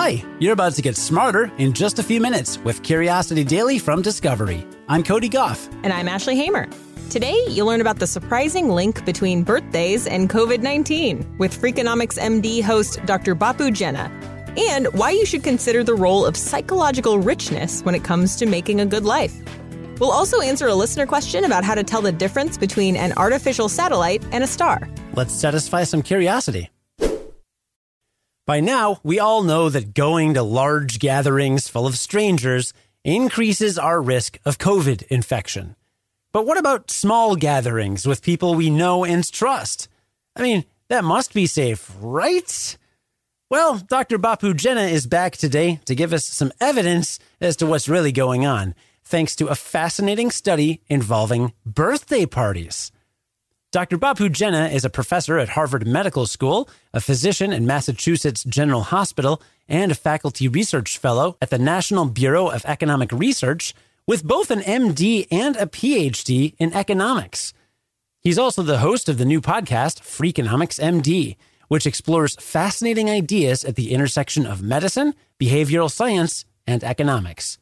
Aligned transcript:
Hi, 0.00 0.22
you're 0.38 0.52
about 0.52 0.74
to 0.74 0.80
get 0.80 0.96
smarter 0.96 1.50
in 1.58 1.72
just 1.72 1.98
a 1.98 2.04
few 2.04 2.20
minutes 2.20 2.56
with 2.58 2.84
Curiosity 2.84 3.42
Daily 3.42 3.80
from 3.80 4.00
Discovery. 4.00 4.64
I'm 4.88 5.02
Cody 5.02 5.28
Gough. 5.28 5.68
And 5.82 5.92
I'm 5.92 6.06
Ashley 6.06 6.36
Hamer. 6.36 6.68
Today, 7.10 7.36
you'll 7.48 7.66
learn 7.66 7.80
about 7.80 7.98
the 7.98 8.06
surprising 8.06 8.68
link 8.68 9.04
between 9.04 9.42
birthdays 9.42 10.06
and 10.06 10.30
COVID 10.30 10.62
19 10.62 11.38
with 11.38 11.60
Freakonomics 11.60 12.16
MD 12.16 12.62
host 12.62 13.04
Dr. 13.06 13.34
Bapu 13.34 13.72
Jena, 13.72 14.08
and 14.56 14.86
why 14.92 15.10
you 15.10 15.26
should 15.26 15.42
consider 15.42 15.82
the 15.82 15.96
role 15.96 16.24
of 16.24 16.36
psychological 16.36 17.18
richness 17.18 17.82
when 17.82 17.96
it 17.96 18.04
comes 18.04 18.36
to 18.36 18.46
making 18.46 18.80
a 18.80 18.86
good 18.86 19.04
life. 19.04 19.34
We'll 19.98 20.12
also 20.12 20.40
answer 20.40 20.68
a 20.68 20.76
listener 20.76 21.06
question 21.06 21.42
about 21.42 21.64
how 21.64 21.74
to 21.74 21.82
tell 21.82 22.02
the 22.02 22.12
difference 22.12 22.56
between 22.56 22.94
an 22.94 23.14
artificial 23.16 23.68
satellite 23.68 24.24
and 24.30 24.44
a 24.44 24.46
star. 24.46 24.88
Let's 25.14 25.34
satisfy 25.34 25.82
some 25.82 26.02
curiosity. 26.02 26.70
By 28.48 28.60
now, 28.60 28.98
we 29.02 29.20
all 29.20 29.42
know 29.42 29.68
that 29.68 29.92
going 29.92 30.32
to 30.32 30.42
large 30.42 31.00
gatherings 31.00 31.68
full 31.68 31.86
of 31.86 31.98
strangers 31.98 32.72
increases 33.04 33.78
our 33.78 34.00
risk 34.00 34.38
of 34.46 34.56
COVID 34.56 35.02
infection. 35.08 35.76
But 36.32 36.46
what 36.46 36.56
about 36.56 36.90
small 36.90 37.36
gatherings 37.36 38.06
with 38.06 38.22
people 38.22 38.54
we 38.54 38.70
know 38.70 39.04
and 39.04 39.30
trust? 39.30 39.86
I 40.34 40.40
mean, 40.40 40.64
that 40.88 41.04
must 41.04 41.34
be 41.34 41.46
safe, 41.46 41.94
right? 42.00 42.78
Well, 43.50 43.80
Dr. 43.86 44.18
Bapu 44.18 44.56
Jena 44.56 44.84
is 44.84 45.06
back 45.06 45.36
today 45.36 45.80
to 45.84 45.94
give 45.94 46.14
us 46.14 46.24
some 46.24 46.50
evidence 46.58 47.18
as 47.42 47.54
to 47.56 47.66
what's 47.66 47.86
really 47.86 48.12
going 48.12 48.46
on, 48.46 48.74
thanks 49.04 49.36
to 49.36 49.48
a 49.48 49.54
fascinating 49.54 50.30
study 50.30 50.80
involving 50.88 51.52
birthday 51.66 52.24
parties. 52.24 52.92
Dr. 53.78 53.96
Bapu 53.96 54.28
Jena 54.28 54.66
is 54.66 54.84
a 54.84 54.90
professor 54.90 55.38
at 55.38 55.50
Harvard 55.50 55.86
Medical 55.86 56.26
School, 56.26 56.68
a 56.92 57.00
physician 57.00 57.52
at 57.52 57.62
Massachusetts 57.62 58.42
General 58.42 58.80
Hospital, 58.80 59.40
and 59.68 59.92
a 59.92 59.94
faculty 59.94 60.48
research 60.48 60.98
fellow 60.98 61.36
at 61.40 61.50
the 61.50 61.60
National 61.60 62.04
Bureau 62.06 62.48
of 62.48 62.64
Economic 62.64 63.12
Research 63.12 63.76
with 64.04 64.24
both 64.24 64.50
an 64.50 64.62
MD 64.62 65.28
and 65.30 65.54
a 65.54 65.66
PhD 65.66 66.56
in 66.58 66.74
economics. 66.74 67.54
He's 68.20 68.36
also 68.36 68.64
the 68.64 68.78
host 68.78 69.08
of 69.08 69.16
the 69.16 69.24
new 69.24 69.40
podcast, 69.40 70.00
Freakonomics 70.00 70.80
MD, 70.80 71.36
which 71.68 71.86
explores 71.86 72.34
fascinating 72.40 73.08
ideas 73.08 73.64
at 73.64 73.76
the 73.76 73.92
intersection 73.92 74.44
of 74.44 74.60
medicine, 74.60 75.14
behavioral 75.38 75.88
science, 75.88 76.44
and 76.66 76.82
economics. 76.82 77.58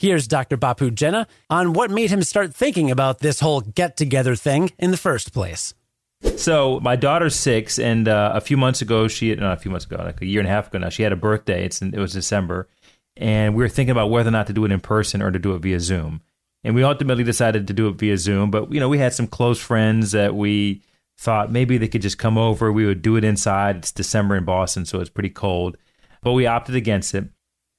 Here's 0.00 0.26
Dr. 0.26 0.56
Bapu 0.56 0.94
Jena 0.94 1.26
on 1.50 1.74
what 1.74 1.90
made 1.90 2.08
him 2.08 2.22
start 2.22 2.54
thinking 2.54 2.90
about 2.90 3.18
this 3.18 3.40
whole 3.40 3.60
get 3.60 3.98
together 3.98 4.34
thing 4.34 4.70
in 4.78 4.92
the 4.92 4.96
first 4.96 5.34
place. 5.34 5.74
So 6.36 6.80
my 6.80 6.96
daughter's 6.96 7.36
six, 7.36 7.78
and 7.78 8.08
uh, 8.08 8.32
a 8.34 8.40
few 8.40 8.56
months 8.56 8.80
ago, 8.80 9.08
she 9.08 9.34
not 9.34 9.58
a 9.58 9.60
few 9.60 9.70
months 9.70 9.84
ago, 9.84 9.96
like 9.96 10.22
a 10.22 10.24
year 10.24 10.40
and 10.40 10.48
a 10.48 10.50
half 10.50 10.68
ago 10.68 10.78
now, 10.78 10.88
she 10.88 11.02
had 11.02 11.12
a 11.12 11.16
birthday. 11.16 11.66
It's 11.66 11.82
it 11.82 11.98
was 11.98 12.14
December, 12.14 12.66
and 13.14 13.54
we 13.54 13.62
were 13.62 13.68
thinking 13.68 13.90
about 13.90 14.08
whether 14.08 14.28
or 14.28 14.30
not 14.30 14.46
to 14.46 14.54
do 14.54 14.64
it 14.64 14.72
in 14.72 14.80
person 14.80 15.20
or 15.20 15.30
to 15.30 15.38
do 15.38 15.54
it 15.54 15.58
via 15.58 15.78
Zoom. 15.78 16.22
And 16.64 16.74
we 16.74 16.82
ultimately 16.82 17.22
decided 17.22 17.66
to 17.66 17.74
do 17.74 17.88
it 17.88 17.96
via 17.96 18.16
Zoom. 18.16 18.50
But 18.50 18.72
you 18.72 18.80
know, 18.80 18.88
we 18.88 18.96
had 18.96 19.12
some 19.12 19.26
close 19.26 19.60
friends 19.60 20.12
that 20.12 20.34
we 20.34 20.80
thought 21.18 21.52
maybe 21.52 21.76
they 21.76 21.88
could 21.88 22.00
just 22.00 22.16
come 22.16 22.38
over. 22.38 22.72
We 22.72 22.86
would 22.86 23.02
do 23.02 23.16
it 23.16 23.24
inside. 23.24 23.76
It's 23.76 23.92
December 23.92 24.34
in 24.36 24.46
Boston, 24.46 24.86
so 24.86 24.98
it's 24.98 25.10
pretty 25.10 25.28
cold. 25.28 25.76
But 26.22 26.32
we 26.32 26.46
opted 26.46 26.74
against 26.74 27.14
it. 27.14 27.28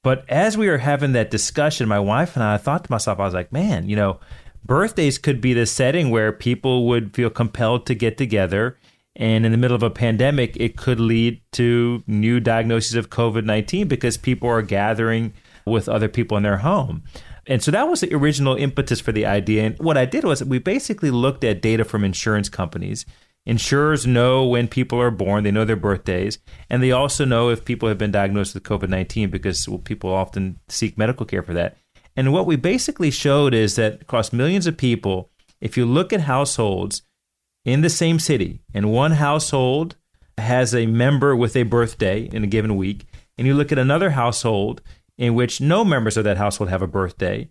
But 0.03 0.27
as 0.29 0.57
we 0.57 0.67
were 0.67 0.79
having 0.79 1.11
that 1.13 1.29
discussion, 1.29 1.87
my 1.87 1.99
wife 1.99 2.35
and 2.35 2.43
I, 2.43 2.55
I 2.55 2.57
thought 2.57 2.85
to 2.85 2.91
myself, 2.91 3.19
I 3.19 3.25
was 3.25 3.33
like, 3.33 3.51
man, 3.51 3.87
you 3.87 3.95
know, 3.95 4.19
birthdays 4.65 5.17
could 5.17 5.41
be 5.41 5.53
the 5.53 5.65
setting 5.65 6.09
where 6.09 6.31
people 6.31 6.87
would 6.87 7.13
feel 7.13 7.29
compelled 7.29 7.85
to 7.85 7.95
get 7.95 8.17
together. 8.17 8.77
And 9.15 9.45
in 9.45 9.51
the 9.51 9.57
middle 9.57 9.75
of 9.75 9.83
a 9.83 9.89
pandemic, 9.89 10.57
it 10.57 10.77
could 10.77 10.99
lead 10.99 11.41
to 11.53 12.03
new 12.07 12.39
diagnoses 12.39 12.95
of 12.95 13.09
COVID 13.09 13.45
19 13.45 13.87
because 13.87 14.17
people 14.17 14.49
are 14.49 14.61
gathering 14.61 15.33
with 15.65 15.87
other 15.87 16.07
people 16.07 16.37
in 16.37 16.43
their 16.43 16.57
home. 16.57 17.03
And 17.47 17.61
so 17.61 17.71
that 17.71 17.87
was 17.87 18.01
the 18.01 18.13
original 18.15 18.55
impetus 18.55 19.01
for 19.01 19.11
the 19.11 19.25
idea. 19.25 19.63
And 19.65 19.79
what 19.79 19.97
I 19.97 20.05
did 20.05 20.23
was 20.23 20.43
we 20.43 20.59
basically 20.59 21.11
looked 21.11 21.43
at 21.43 21.61
data 21.61 21.83
from 21.83 22.03
insurance 22.03 22.49
companies 22.49 23.05
Insurers 23.45 24.05
know 24.05 24.45
when 24.45 24.67
people 24.67 25.01
are 25.01 25.09
born, 25.09 25.43
they 25.43 25.51
know 25.51 25.65
their 25.65 25.75
birthdays, 25.75 26.37
and 26.69 26.81
they 26.81 26.91
also 26.91 27.25
know 27.25 27.49
if 27.49 27.65
people 27.65 27.89
have 27.89 27.97
been 27.97 28.11
diagnosed 28.11 28.53
with 28.53 28.63
COVID 28.63 28.89
19 28.89 29.29
because 29.31 29.67
well, 29.67 29.79
people 29.79 30.11
often 30.11 30.59
seek 30.69 30.97
medical 30.97 31.25
care 31.25 31.41
for 31.41 31.53
that. 31.53 31.77
And 32.15 32.33
what 32.33 32.45
we 32.45 32.55
basically 32.55 33.09
showed 33.09 33.53
is 33.53 33.75
that 33.75 34.01
across 34.01 34.33
millions 34.33 34.67
of 34.67 34.77
people, 34.77 35.31
if 35.59 35.75
you 35.75 35.85
look 35.85 36.13
at 36.13 36.21
households 36.21 37.01
in 37.65 37.81
the 37.81 37.89
same 37.89 38.19
city, 38.19 38.61
and 38.73 38.91
one 38.91 39.11
household 39.11 39.95
has 40.37 40.75
a 40.75 40.85
member 40.85 41.35
with 41.35 41.55
a 41.55 41.63
birthday 41.63 42.29
in 42.31 42.43
a 42.43 42.47
given 42.47 42.75
week, 42.75 43.05
and 43.37 43.47
you 43.47 43.53
look 43.53 43.71
at 43.71 43.79
another 43.79 44.11
household 44.11 44.81
in 45.17 45.33
which 45.33 45.61
no 45.61 45.83
members 45.83 46.17
of 46.17 46.23
that 46.23 46.37
household 46.37 46.69
have 46.69 46.81
a 46.81 46.87
birthday, 46.87 47.49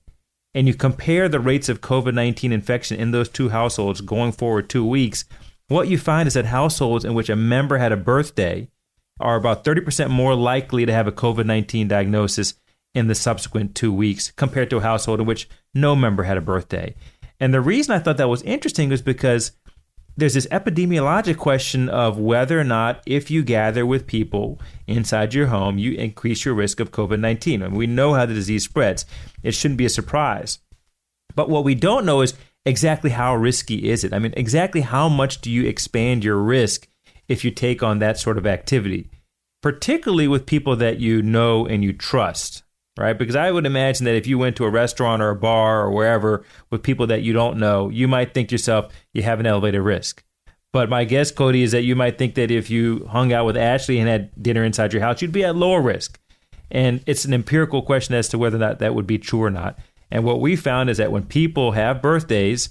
and 0.55 0.67
you 0.67 0.75
compare 0.75 1.29
the 1.29 1.41
rates 1.41 1.69
of 1.69 1.81
COVID 1.81 2.15
19 2.15 2.53
infection 2.53 2.99
in 2.99 3.11
those 3.11 3.29
two 3.29 3.49
households 3.49 4.01
going 4.01 4.33
forward 4.33 4.69
two 4.69 4.85
weeks, 4.85 5.25
what 5.71 5.89
you 5.89 5.99
find 5.99 6.27
is 6.27 6.35
that 6.35 6.47
households 6.47 7.05
in 7.05 7.15
which 7.15 7.29
a 7.29 7.37
member 7.37 7.79
had 7.79 7.93
a 7.93 7.97
birthday 7.97 8.69
are 9.21 9.37
about 9.37 9.65
30% 9.65 10.11
more 10.11 10.35
likely 10.35 10.85
to 10.85 10.93
have 10.93 11.07
a 11.07 11.13
COVID 11.13 11.47
19 11.47 11.89
diagnosis 11.89 12.55
in 12.95 13.07
the 13.07 13.15
subsequent 13.15 13.75
two 13.75 13.93
weeks 13.93 14.33
compared 14.33 14.69
to 14.71 14.79
a 14.79 14.83
household 14.83 15.21
in 15.21 15.27
which 15.27 15.49
no 15.73 15.95
member 15.95 16.25
had 16.25 16.37
a 16.37 16.41
birthday. 16.41 16.95
And 17.39 17.55
the 17.55 17.61
reason 17.61 17.95
I 17.95 18.01
thought 18.01 18.17
that 18.17 18.29
was 18.29 18.43
interesting 18.43 18.89
was 18.89 19.01
because 19.01 19.53
there's 20.17 20.35
this 20.35 20.49
epidemiologic 20.49 21.37
question 21.37 21.89
of 21.89 22.19
whether 22.19 22.59
or 22.59 22.65
not, 22.65 23.03
if 23.07 23.31
you 23.31 23.45
gather 23.45 23.87
with 23.87 24.09
people 24.09 24.61
inside 24.89 25.35
your 25.35 25.47
home, 25.47 25.79
you 25.79 25.93
increase 25.93 26.45
your 26.45 26.55
risk 26.55 26.81
of 26.81 26.91
COVID 26.91 27.21
19. 27.21 27.63
And 27.63 27.77
we 27.77 27.87
know 27.87 28.15
how 28.15 28.27
the 28.27 28.35
disease 28.35 28.65
spreads. 28.65 29.07
It 29.43 29.53
shouldn't 29.53 29.79
be 29.79 29.87
a 29.87 29.91
surprise. 29.91 30.59
But 31.35 31.49
what 31.49 31.65
we 31.65 31.77
don't 31.77 32.05
know 32.05 32.23
is 32.23 32.35
exactly 32.65 33.11
how 33.11 33.35
risky 33.35 33.91
is 33.91 34.05
it? 34.05 34.13
I 34.13 34.19
mean, 34.19 34.35
exactly 34.37 34.81
how 34.83 35.09
much 35.09 35.41
do 35.41 35.51
you 35.51 35.67
expand 35.67 36.25
your 36.25 36.39
risk 36.39 36.89
if 37.29 37.45
you 37.45 37.51
take 37.51 37.83
on 37.83 37.99
that 37.99 38.19
sort 38.19 38.39
of 38.39 38.47
activity, 38.47 39.11
particularly 39.63 40.29
with 40.29 40.47
people 40.47 40.77
that 40.77 40.99
you 40.99 41.23
know 41.23 41.67
and 41.67 41.85
you 41.85 41.93
trust, 41.93 42.63
right? 42.99 43.17
Because 43.17 43.37
I 43.37 43.51
would 43.51 43.67
imagine 43.67 44.05
that 44.05 44.17
if 44.17 44.27
you 44.27 44.37
went 44.39 44.57
to 44.57 44.65
a 44.65 44.71
restaurant 44.71 45.23
or 45.23 45.31
a 45.31 45.37
bar 45.37 45.83
or 45.83 45.91
wherever 45.91 46.45
with 46.71 46.83
people 46.83 47.07
that 47.07 47.23
you 47.23 47.33
don't 47.33 47.59
know, 47.59 47.89
you 47.89 48.09
might 48.09 48.35
think 48.35 48.49
to 48.49 48.55
yourself, 48.55 48.93
you 49.13 49.23
have 49.23 49.41
an 49.41 49.47
elevated 49.47 49.83
risk. 49.83 50.25
But 50.73 50.89
my 50.89 51.05
guess, 51.05 51.33
Cody, 51.33 51.63
is 51.63 51.73
that 51.73 51.83
you 51.83 51.97
might 51.97 52.17
think 52.17 52.35
that 52.37 52.51
if 52.51 52.71
you 52.71 53.07
hung 53.07 53.33
out 53.33 53.47
with 53.47 53.57
Ashley 53.57 53.99
and 53.99 54.09
had 54.09 54.31
dinner 54.41 54.65
inside 54.65 54.93
your 54.93 55.03
house, 55.03 55.21
you'd 55.21 55.33
be 55.33 55.45
at 55.45 55.57
lower 55.57 55.81
risk. 55.81 56.19
And 56.71 57.03
it's 57.07 57.25
an 57.25 57.35
empirical 57.35 57.83
question 57.83 58.15
as 58.15 58.29
to 58.29 58.39
whether 58.39 58.57
or 58.57 58.61
not 58.61 58.79
that 58.79 58.95
would 58.95 59.07
be 59.07 59.19
true 59.19 59.43
or 59.43 59.51
not. 59.51 59.79
And 60.11 60.25
what 60.25 60.41
we 60.41 60.57
found 60.57 60.91
is 60.91 60.99
that 60.99 61.13
when 61.13 61.25
people 61.25 61.73
have 61.73 62.03
birthdays, 62.03 62.69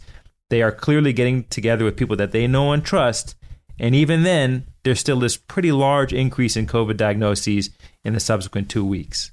they 0.49 0.61
are 0.61 0.71
clearly 0.71 1.13
getting 1.13 1.45
together 1.45 1.85
with 1.85 1.97
people 1.97 2.15
that 2.17 2.31
they 2.31 2.47
know 2.47 2.71
and 2.71 2.83
trust. 2.83 3.35
And 3.79 3.95
even 3.95 4.23
then, 4.23 4.65
there's 4.83 4.99
still 4.99 5.19
this 5.19 5.37
pretty 5.37 5.71
large 5.71 6.11
increase 6.11 6.57
in 6.57 6.67
COVID 6.67 6.97
diagnoses 6.97 7.69
in 8.03 8.13
the 8.13 8.19
subsequent 8.19 8.69
two 8.69 8.85
weeks. 8.85 9.31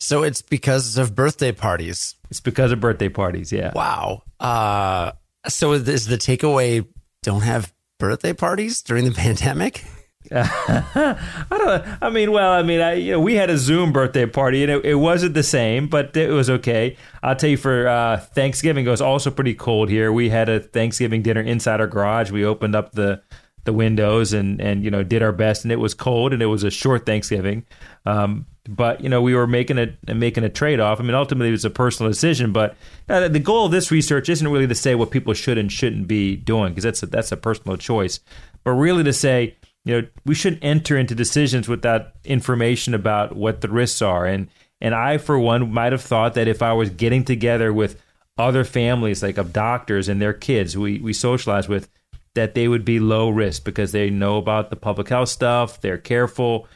So 0.00 0.22
it's 0.22 0.42
because 0.42 0.96
of 0.96 1.14
birthday 1.14 1.52
parties. 1.52 2.16
It's 2.30 2.40
because 2.40 2.72
of 2.72 2.80
birthday 2.80 3.10
parties, 3.10 3.52
yeah. 3.52 3.72
Wow. 3.74 4.22
Uh, 4.40 5.12
so 5.46 5.72
is 5.72 6.06
the 6.06 6.16
takeaway 6.16 6.86
don't 7.22 7.42
have 7.42 7.72
birthday 7.98 8.32
parties 8.32 8.82
during 8.82 9.04
the 9.04 9.10
pandemic? 9.14 9.84
I 10.32 11.16
don't. 11.50 11.84
I 12.00 12.08
mean, 12.08 12.30
well, 12.30 12.52
I 12.52 12.62
mean, 12.62 12.80
I, 12.80 12.92
you 12.92 13.12
know, 13.12 13.20
we 13.20 13.34
had 13.34 13.50
a 13.50 13.58
Zoom 13.58 13.92
birthday 13.92 14.26
party, 14.26 14.62
and 14.62 14.70
it, 14.70 14.84
it, 14.84 14.94
wasn't 14.94 15.34
the 15.34 15.42
same, 15.42 15.88
but 15.88 16.16
it 16.16 16.30
was 16.30 16.48
okay. 16.48 16.96
I'll 17.20 17.34
tell 17.34 17.50
you, 17.50 17.56
for 17.56 17.88
uh, 17.88 18.18
Thanksgiving, 18.18 18.86
it 18.86 18.90
was 18.90 19.00
also 19.00 19.32
pretty 19.32 19.54
cold 19.54 19.88
here. 19.88 20.12
We 20.12 20.28
had 20.28 20.48
a 20.48 20.60
Thanksgiving 20.60 21.22
dinner 21.22 21.40
inside 21.40 21.80
our 21.80 21.88
garage. 21.88 22.30
We 22.30 22.44
opened 22.44 22.76
up 22.76 22.92
the 22.92 23.22
the 23.64 23.72
windows 23.72 24.32
and 24.32 24.60
and 24.60 24.84
you 24.84 24.90
know 24.90 25.02
did 25.02 25.20
our 25.20 25.32
best, 25.32 25.64
and 25.64 25.72
it 25.72 25.80
was 25.80 25.94
cold, 25.94 26.32
and 26.32 26.42
it 26.42 26.46
was 26.46 26.62
a 26.62 26.70
short 26.70 27.06
Thanksgiving. 27.06 27.66
Um, 28.06 28.46
but 28.68 29.00
you 29.00 29.08
know, 29.08 29.20
we 29.20 29.34
were 29.34 29.48
making 29.48 29.78
a 29.78 30.14
making 30.14 30.44
a 30.44 30.48
trade 30.48 30.78
off. 30.78 31.00
I 31.00 31.02
mean, 31.02 31.14
ultimately, 31.14 31.48
it 31.48 31.52
was 31.52 31.64
a 31.64 31.70
personal 31.70 32.10
decision. 32.10 32.52
But 32.52 32.76
uh, 33.08 33.26
the 33.26 33.40
goal 33.40 33.66
of 33.66 33.72
this 33.72 33.90
research 33.90 34.28
isn't 34.28 34.46
really 34.46 34.68
to 34.68 34.76
say 34.76 34.94
what 34.94 35.10
people 35.10 35.34
should 35.34 35.58
and 35.58 35.72
shouldn't 35.72 36.06
be 36.06 36.36
doing, 36.36 36.70
because 36.70 36.84
that's 36.84 37.02
a, 37.02 37.06
that's 37.06 37.32
a 37.32 37.36
personal 37.36 37.76
choice, 37.76 38.20
but 38.62 38.72
really 38.72 39.02
to 39.02 39.12
say 39.12 39.56
you 39.84 40.00
know 40.00 40.08
we 40.24 40.34
shouldn't 40.34 40.64
enter 40.64 40.96
into 40.96 41.14
decisions 41.14 41.68
without 41.68 42.12
information 42.24 42.94
about 42.94 43.34
what 43.34 43.60
the 43.60 43.68
risks 43.68 44.02
are. 44.02 44.26
And 44.26 44.48
and 44.80 44.94
I 44.94 45.18
for 45.18 45.38
one 45.38 45.72
might 45.72 45.92
have 45.92 46.02
thought 46.02 46.34
that 46.34 46.48
if 46.48 46.62
I 46.62 46.72
was 46.72 46.90
getting 46.90 47.24
together 47.24 47.72
with 47.72 48.00
other 48.38 48.64
families 48.64 49.22
like 49.22 49.38
of 49.38 49.52
doctors 49.52 50.08
and 50.08 50.20
their 50.20 50.32
kids 50.32 50.76
we 50.76 50.98
we 50.98 51.12
socialize 51.12 51.68
with 51.68 51.90
that 52.34 52.54
they 52.54 52.68
would 52.68 52.84
be 52.84 53.00
low 53.00 53.28
risk 53.28 53.64
because 53.64 53.92
they 53.92 54.08
know 54.08 54.38
about 54.38 54.70
the 54.70 54.76
public 54.76 55.08
health 55.08 55.28
stuff 55.28 55.80
they're 55.80 55.98
careful. 55.98 56.66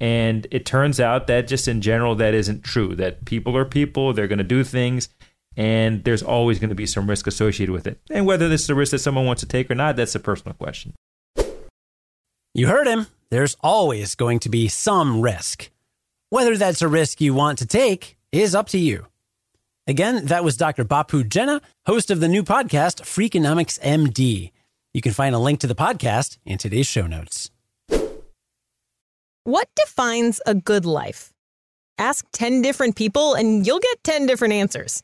And 0.00 0.48
it 0.50 0.66
turns 0.66 0.98
out 0.98 1.28
that 1.28 1.46
just 1.46 1.68
in 1.68 1.80
general 1.80 2.16
that 2.16 2.34
isn't 2.34 2.64
true 2.64 2.94
that 2.96 3.24
people 3.24 3.56
are 3.56 3.64
people 3.64 4.12
they're 4.12 4.28
going 4.28 4.38
to 4.38 4.44
do 4.44 4.64
things 4.64 5.08
and 5.56 6.02
there's 6.04 6.22
always 6.22 6.58
going 6.58 6.70
to 6.70 6.74
be 6.74 6.86
some 6.86 7.10
risk 7.10 7.26
associated 7.26 7.72
with 7.72 7.86
it. 7.86 8.00
And 8.10 8.24
whether 8.24 8.48
this 8.48 8.62
is 8.62 8.70
a 8.70 8.74
risk 8.74 8.92
that 8.92 9.00
someone 9.00 9.26
wants 9.26 9.40
to 9.40 9.48
take 9.48 9.70
or 9.70 9.74
not 9.74 9.96
that's 9.96 10.14
a 10.14 10.20
personal 10.20 10.54
question 10.54 10.94
you 12.54 12.66
heard 12.66 12.86
him. 12.86 13.06
There's 13.30 13.56
always 13.60 14.14
going 14.14 14.40
to 14.40 14.50
be 14.50 14.68
some 14.68 15.22
risk. 15.22 15.70
Whether 16.28 16.56
that's 16.56 16.82
a 16.82 16.88
risk 16.88 17.20
you 17.20 17.32
want 17.32 17.58
to 17.58 17.66
take 17.66 18.18
is 18.30 18.54
up 18.54 18.68
to 18.68 18.78
you. 18.78 19.06
Again, 19.86 20.26
that 20.26 20.44
was 20.44 20.56
Dr. 20.56 20.84
Bapu 20.84 21.26
Jena, 21.26 21.62
host 21.86 22.10
of 22.10 22.20
the 22.20 22.28
new 22.28 22.42
podcast, 22.42 23.02
Freakonomics 23.02 23.80
MD. 23.80 24.52
You 24.92 25.00
can 25.00 25.12
find 25.12 25.34
a 25.34 25.38
link 25.38 25.60
to 25.60 25.66
the 25.66 25.74
podcast 25.74 26.36
in 26.44 26.58
today's 26.58 26.86
show 26.86 27.06
notes. 27.06 27.50
What 29.44 29.68
defines 29.74 30.40
a 30.46 30.54
good 30.54 30.84
life? 30.84 31.32
Ask 31.98 32.26
10 32.32 32.60
different 32.60 32.96
people 32.96 33.34
and 33.34 33.66
you'll 33.66 33.80
get 33.80 34.04
10 34.04 34.26
different 34.26 34.54
answers. 34.54 35.02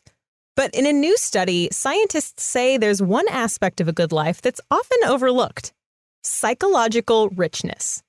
But 0.54 0.74
in 0.74 0.86
a 0.86 0.92
new 0.92 1.16
study, 1.16 1.68
scientists 1.72 2.42
say 2.42 2.76
there's 2.76 3.00
one 3.00 3.28
aspect 3.28 3.80
of 3.80 3.88
a 3.88 3.92
good 3.92 4.12
life 4.12 4.42
that's 4.42 4.60
often 4.70 4.98
overlooked 5.06 5.72
psychological 6.22 7.28
richness. 7.30 8.02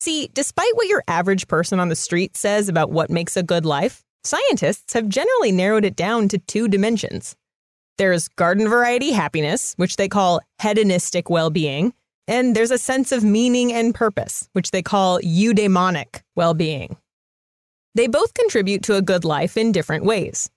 See, 0.00 0.28
despite 0.34 0.76
what 0.76 0.88
your 0.88 1.02
average 1.08 1.48
person 1.48 1.80
on 1.80 1.88
the 1.88 1.96
street 1.96 2.36
says 2.36 2.68
about 2.68 2.90
what 2.90 3.10
makes 3.10 3.36
a 3.36 3.42
good 3.42 3.64
life, 3.64 4.04
scientists 4.22 4.92
have 4.92 5.08
generally 5.08 5.52
narrowed 5.52 5.84
it 5.84 5.96
down 5.96 6.28
to 6.28 6.38
two 6.38 6.68
dimensions. 6.68 7.36
There's 7.96 8.28
garden 8.28 8.68
variety 8.68 9.12
happiness, 9.12 9.74
which 9.76 9.96
they 9.96 10.08
call 10.08 10.40
hedonistic 10.60 11.30
well 11.30 11.50
being, 11.50 11.94
and 12.26 12.56
there's 12.56 12.70
a 12.70 12.78
sense 12.78 13.12
of 13.12 13.22
meaning 13.22 13.72
and 13.72 13.94
purpose, 13.94 14.48
which 14.52 14.72
they 14.72 14.82
call 14.82 15.20
eudaimonic 15.20 16.22
well 16.34 16.54
being. 16.54 16.96
They 17.94 18.08
both 18.08 18.34
contribute 18.34 18.82
to 18.84 18.96
a 18.96 19.02
good 19.02 19.24
life 19.24 19.56
in 19.56 19.70
different 19.70 20.04
ways. 20.04 20.50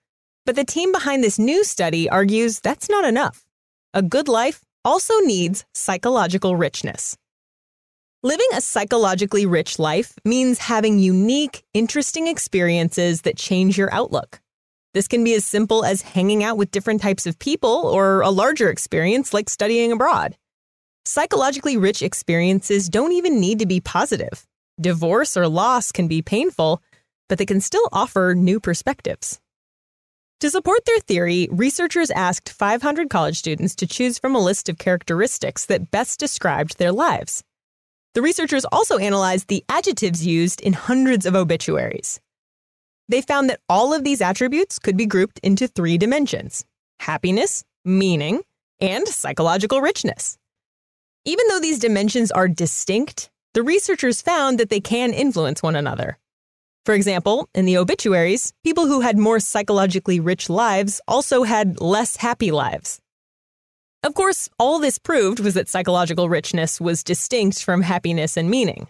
But 0.45 0.56
the 0.56 0.63
team 0.63 0.91
behind 0.91 1.23
this 1.23 1.38
new 1.38 1.63
study 1.63 2.09
argues 2.09 2.59
that's 2.59 2.89
not 2.89 3.06
enough. 3.06 3.45
A 3.94 4.01
good 4.01 4.27
life 4.27 4.62
also 4.87 5.19
needs 5.19 5.65
psychological 5.73 6.55
richness. 6.55 7.17
Living 8.23 8.47
a 8.53 8.61
psychologically 8.61 9.45
rich 9.45 9.79
life 9.79 10.13
means 10.23 10.59
having 10.59 10.97
unique, 10.97 11.61
interesting 11.73 12.27
experiences 12.27 13.23
that 13.23 13.35
change 13.35 13.77
your 13.77 13.93
outlook. 13.93 14.39
This 14.93 15.09
can 15.09 15.25
be 15.25 15.33
as 15.33 15.43
simple 15.43 15.83
as 15.83 16.01
hanging 16.01 16.41
out 16.41 16.57
with 16.57 16.71
different 16.71 17.01
types 17.01 17.27
of 17.27 17.37
people 17.37 17.69
or 17.69 18.21
a 18.21 18.29
larger 18.29 18.69
experience 18.69 19.33
like 19.33 19.49
studying 19.49 19.91
abroad. 19.91 20.37
Psychologically 21.03 21.75
rich 21.75 22.01
experiences 22.01 22.87
don't 22.87 23.11
even 23.11 23.41
need 23.41 23.59
to 23.59 23.65
be 23.65 23.81
positive. 23.81 24.47
Divorce 24.79 25.35
or 25.35 25.49
loss 25.49 25.91
can 25.91 26.07
be 26.07 26.21
painful, 26.21 26.81
but 27.27 27.37
they 27.37 27.45
can 27.45 27.59
still 27.59 27.89
offer 27.91 28.33
new 28.37 28.61
perspectives. 28.61 29.41
To 30.41 30.51
support 30.51 30.85
their 30.85 30.99
theory, 30.99 31.47
researchers 31.49 32.11
asked 32.11 32.49
500 32.49 33.09
college 33.09 33.39
students 33.39 33.73
to 33.77 33.87
choose 33.87 34.19
from 34.19 34.35
a 34.35 34.39
list 34.39 34.69
of 34.69 34.77
characteristics 34.77 35.65
that 35.65 35.89
best 35.89 36.19
described 36.19 36.77
their 36.77 36.91
lives. 36.91 37.43
The 38.13 38.21
researchers 38.21 38.63
also 38.65 38.99
analyzed 38.99 39.47
the 39.47 39.63
adjectives 39.67 40.27
used 40.27 40.61
in 40.61 40.73
hundreds 40.73 41.25
of 41.25 41.35
obituaries. 41.35 42.19
They 43.09 43.21
found 43.21 43.49
that 43.49 43.61
all 43.67 43.95
of 43.95 44.03
these 44.03 44.21
attributes 44.21 44.77
could 44.77 44.95
be 44.95 45.07
grouped 45.07 45.39
into 45.41 45.67
three 45.67 45.97
dimensions 45.97 46.65
happiness, 46.99 47.63
meaning, 47.83 48.41
and 48.79 49.07
psychological 49.07 49.81
richness. 49.81 50.37
Even 51.25 51.47
though 51.47 51.59
these 51.59 51.79
dimensions 51.79 52.31
are 52.31 52.47
distinct, 52.47 53.31
the 53.55 53.63
researchers 53.63 54.21
found 54.21 54.59
that 54.59 54.69
they 54.69 54.81
can 54.81 55.13
influence 55.13 55.63
one 55.63 55.75
another. 55.75 56.19
For 56.87 56.93
example, 56.93 57.49
in 57.53 57.65
the 57.65 57.75
obituaries, 57.79 58.53
people 58.63 58.87
who 58.87 59.01
had 59.01 59.17
more 59.17 59.41
psychologically 59.41 60.21
rich 60.21 60.49
lives 60.49 61.01
also 61.05 61.43
had 61.43 61.81
less 61.81 62.15
happy 62.15 62.49
lives. 62.49 63.01
Of 64.03 64.13
course, 64.13 64.47
all 64.57 64.79
this 64.79 64.97
proved 64.97 65.41
was 65.41 65.55
that 65.55 65.67
psychological 65.67 66.29
richness 66.29 66.79
was 66.79 67.03
distinct 67.03 67.61
from 67.61 67.81
happiness 67.81 68.37
and 68.37 68.49
meaning. 68.49 68.87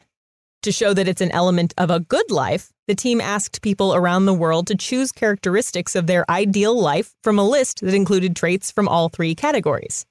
To 0.61 0.71
show 0.71 0.93
that 0.93 1.07
it's 1.07 1.21
an 1.21 1.31
element 1.31 1.73
of 1.75 1.89
a 1.89 2.01
good 2.01 2.29
life, 2.29 2.71
the 2.87 2.93
team 2.93 3.19
asked 3.19 3.63
people 3.63 3.95
around 3.95 4.27
the 4.27 4.41
world 4.41 4.67
to 4.67 4.75
choose 4.75 5.11
characteristics 5.11 5.95
of 5.95 6.05
their 6.05 6.23
ideal 6.29 6.79
life 6.79 7.15
from 7.23 7.39
a 7.39 7.49
list 7.49 7.81
that 7.81 7.95
included 7.95 8.35
traits 8.35 8.69
from 8.69 8.87
all 8.87 9.09
three 9.09 9.33
categories. 9.33 10.05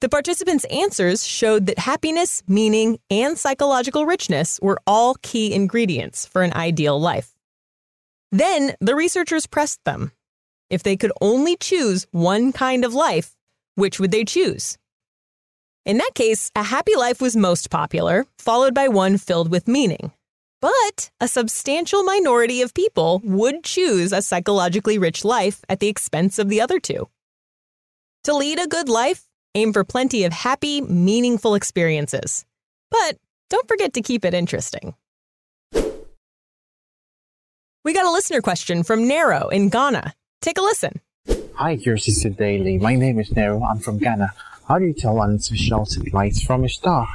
The 0.00 0.08
participants' 0.08 0.64
answers 0.66 1.26
showed 1.26 1.66
that 1.66 1.80
happiness, 1.80 2.42
meaning, 2.46 3.00
and 3.10 3.36
psychological 3.36 4.06
richness 4.06 4.60
were 4.62 4.78
all 4.86 5.16
key 5.22 5.52
ingredients 5.52 6.24
for 6.24 6.42
an 6.42 6.52
ideal 6.52 7.00
life. 7.00 7.32
Then 8.30 8.76
the 8.80 8.94
researchers 8.94 9.46
pressed 9.46 9.82
them. 9.84 10.12
If 10.70 10.84
they 10.84 10.96
could 10.96 11.12
only 11.20 11.56
choose 11.56 12.06
one 12.12 12.52
kind 12.52 12.84
of 12.84 12.94
life, 12.94 13.34
which 13.74 13.98
would 13.98 14.12
they 14.12 14.24
choose? 14.24 14.78
In 15.84 15.98
that 15.98 16.14
case, 16.14 16.52
a 16.54 16.62
happy 16.62 16.94
life 16.94 17.20
was 17.20 17.34
most 17.34 17.70
popular, 17.70 18.26
followed 18.38 18.74
by 18.74 18.88
one 18.88 19.16
filled 19.16 19.50
with 19.50 19.66
meaning. 19.66 20.12
But 20.60 21.10
a 21.20 21.26
substantial 21.26 22.02
minority 22.02 22.62
of 22.62 22.74
people 22.74 23.20
would 23.24 23.64
choose 23.64 24.12
a 24.12 24.22
psychologically 24.22 24.98
rich 24.98 25.24
life 25.24 25.62
at 25.68 25.80
the 25.80 25.88
expense 25.88 26.38
of 26.38 26.48
the 26.48 26.60
other 26.60 26.78
two. 26.78 27.08
To 28.24 28.34
lead 28.34 28.60
a 28.60 28.66
good 28.66 28.88
life, 28.88 29.27
Aim 29.58 29.72
for 29.72 29.82
plenty 29.82 30.22
of 30.22 30.32
happy, 30.32 30.80
meaningful 30.82 31.56
experiences. 31.56 32.44
But 32.92 33.18
don't 33.50 33.66
forget 33.66 33.92
to 33.94 34.02
keep 34.02 34.24
it 34.24 34.32
interesting. 34.32 34.94
We 37.84 37.92
got 37.92 38.06
a 38.06 38.10
listener 38.12 38.40
question 38.40 38.84
from 38.84 39.08
Nero 39.08 39.48
in 39.48 39.68
Ghana. 39.68 40.14
Take 40.42 40.58
a 40.58 40.62
listen. 40.62 41.00
Hi, 41.54 41.76
Sister 41.76 42.28
Daily. 42.28 42.78
My 42.78 42.94
name 42.94 43.18
is 43.18 43.34
Nero. 43.34 43.60
I'm 43.64 43.80
from 43.80 43.98
Ghana. 43.98 44.32
How 44.68 44.78
do 44.78 44.84
you 44.84 44.92
tell 44.92 45.20
unusual 45.20 45.84
lights 46.12 46.40
from 46.40 46.62
a 46.62 46.68
star? 46.68 47.08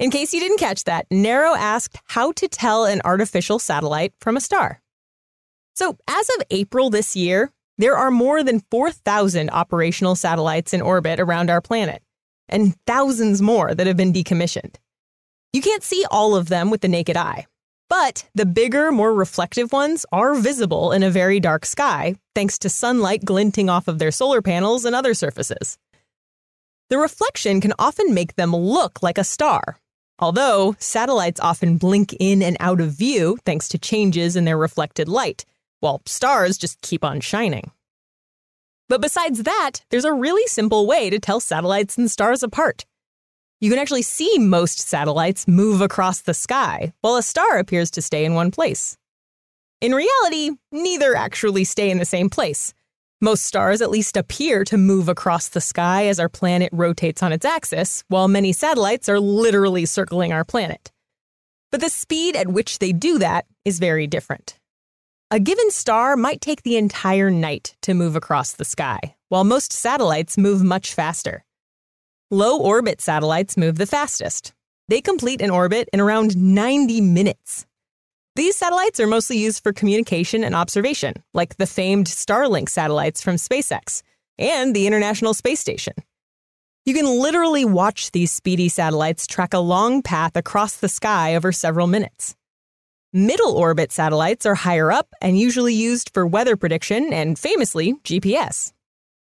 In 0.00 0.10
case 0.10 0.34
you 0.34 0.40
didn't 0.40 0.58
catch 0.58 0.82
that, 0.84 1.06
Nero 1.12 1.54
asked 1.54 1.96
how 2.06 2.32
to 2.32 2.48
tell 2.48 2.86
an 2.86 3.00
artificial 3.04 3.60
satellite 3.60 4.14
from 4.20 4.36
a 4.36 4.40
star. 4.40 4.80
So, 5.76 5.96
as 6.08 6.28
of 6.30 6.42
April 6.50 6.90
this 6.90 7.14
year, 7.14 7.52
there 7.80 7.96
are 7.96 8.10
more 8.10 8.42
than 8.42 8.60
4,000 8.70 9.48
operational 9.50 10.14
satellites 10.14 10.74
in 10.74 10.82
orbit 10.82 11.18
around 11.18 11.48
our 11.48 11.62
planet, 11.62 12.02
and 12.46 12.76
thousands 12.86 13.40
more 13.40 13.74
that 13.74 13.86
have 13.86 13.96
been 13.96 14.12
decommissioned. 14.12 14.74
You 15.54 15.62
can't 15.62 15.82
see 15.82 16.04
all 16.10 16.36
of 16.36 16.50
them 16.50 16.70
with 16.70 16.82
the 16.82 16.88
naked 16.88 17.16
eye, 17.16 17.46
but 17.88 18.28
the 18.34 18.44
bigger, 18.44 18.92
more 18.92 19.14
reflective 19.14 19.72
ones 19.72 20.04
are 20.12 20.34
visible 20.34 20.92
in 20.92 21.02
a 21.02 21.10
very 21.10 21.40
dark 21.40 21.64
sky 21.64 22.16
thanks 22.34 22.58
to 22.58 22.68
sunlight 22.68 23.24
glinting 23.24 23.70
off 23.70 23.88
of 23.88 23.98
their 23.98 24.10
solar 24.10 24.42
panels 24.42 24.84
and 24.84 24.94
other 24.94 25.14
surfaces. 25.14 25.78
The 26.90 26.98
reflection 26.98 27.62
can 27.62 27.72
often 27.78 28.12
make 28.12 28.36
them 28.36 28.54
look 28.54 29.02
like 29.02 29.16
a 29.16 29.24
star, 29.24 29.78
although 30.18 30.76
satellites 30.78 31.40
often 31.40 31.78
blink 31.78 32.14
in 32.20 32.42
and 32.42 32.58
out 32.60 32.80
of 32.80 32.92
view 32.92 33.38
thanks 33.46 33.68
to 33.68 33.78
changes 33.78 34.36
in 34.36 34.44
their 34.44 34.58
reflected 34.58 35.08
light, 35.08 35.46
while 35.80 36.02
stars 36.06 36.56
just 36.56 36.80
keep 36.80 37.04
on 37.04 37.20
shining. 37.20 37.70
But 38.88 39.00
besides 39.00 39.42
that, 39.44 39.82
there's 39.90 40.04
a 40.04 40.12
really 40.12 40.46
simple 40.46 40.86
way 40.86 41.10
to 41.10 41.18
tell 41.18 41.40
satellites 41.40 41.96
and 41.96 42.10
stars 42.10 42.42
apart. 42.42 42.84
You 43.60 43.70
can 43.70 43.78
actually 43.78 44.02
see 44.02 44.38
most 44.38 44.80
satellites 44.80 45.46
move 45.46 45.80
across 45.80 46.22
the 46.22 46.34
sky, 46.34 46.92
while 47.02 47.16
a 47.16 47.22
star 47.22 47.58
appears 47.58 47.90
to 47.92 48.02
stay 48.02 48.24
in 48.24 48.34
one 48.34 48.50
place. 48.50 48.96
In 49.80 49.94
reality, 49.94 50.50
neither 50.72 51.14
actually 51.14 51.64
stay 51.64 51.90
in 51.90 51.98
the 51.98 52.04
same 52.04 52.30
place. 52.30 52.74
Most 53.20 53.44
stars 53.44 53.82
at 53.82 53.90
least 53.90 54.16
appear 54.16 54.64
to 54.64 54.78
move 54.78 55.08
across 55.08 55.48
the 55.48 55.60
sky 55.60 56.06
as 56.06 56.18
our 56.18 56.28
planet 56.28 56.70
rotates 56.72 57.22
on 57.22 57.32
its 57.32 57.44
axis, 57.44 58.02
while 58.08 58.28
many 58.28 58.52
satellites 58.52 59.08
are 59.08 59.20
literally 59.20 59.86
circling 59.86 60.32
our 60.32 60.44
planet. 60.44 60.90
But 61.70 61.80
the 61.80 61.90
speed 61.90 62.36
at 62.36 62.48
which 62.48 62.78
they 62.78 62.92
do 62.92 63.18
that 63.18 63.46
is 63.64 63.78
very 63.78 64.06
different. 64.06 64.58
A 65.32 65.38
given 65.38 65.70
star 65.70 66.16
might 66.16 66.40
take 66.40 66.64
the 66.64 66.76
entire 66.76 67.30
night 67.30 67.76
to 67.82 67.94
move 67.94 68.16
across 68.16 68.52
the 68.54 68.64
sky, 68.64 69.14
while 69.28 69.44
most 69.44 69.72
satellites 69.72 70.36
move 70.36 70.60
much 70.60 70.92
faster. 70.92 71.44
Low 72.32 72.58
orbit 72.58 73.00
satellites 73.00 73.56
move 73.56 73.78
the 73.78 73.86
fastest. 73.86 74.52
They 74.88 75.00
complete 75.00 75.40
an 75.40 75.50
orbit 75.50 75.88
in 75.92 76.00
around 76.00 76.36
90 76.36 77.00
minutes. 77.00 77.64
These 78.34 78.56
satellites 78.56 78.98
are 78.98 79.06
mostly 79.06 79.38
used 79.38 79.62
for 79.62 79.72
communication 79.72 80.42
and 80.42 80.56
observation, 80.56 81.14
like 81.32 81.58
the 81.58 81.66
famed 81.68 82.06
Starlink 82.06 82.68
satellites 82.68 83.22
from 83.22 83.36
SpaceX 83.36 84.02
and 84.36 84.74
the 84.74 84.88
International 84.88 85.32
Space 85.32 85.60
Station. 85.60 85.94
You 86.84 86.92
can 86.92 87.06
literally 87.06 87.64
watch 87.64 88.10
these 88.10 88.32
speedy 88.32 88.68
satellites 88.68 89.28
track 89.28 89.54
a 89.54 89.60
long 89.60 90.02
path 90.02 90.34
across 90.34 90.78
the 90.78 90.88
sky 90.88 91.36
over 91.36 91.52
several 91.52 91.86
minutes. 91.86 92.34
Middle 93.12 93.50
orbit 93.54 93.90
satellites 93.90 94.46
are 94.46 94.54
higher 94.54 94.92
up 94.92 95.08
and 95.20 95.36
usually 95.36 95.74
used 95.74 96.10
for 96.14 96.24
weather 96.24 96.56
prediction 96.56 97.12
and 97.12 97.36
famously, 97.36 97.94
GPS. 98.04 98.72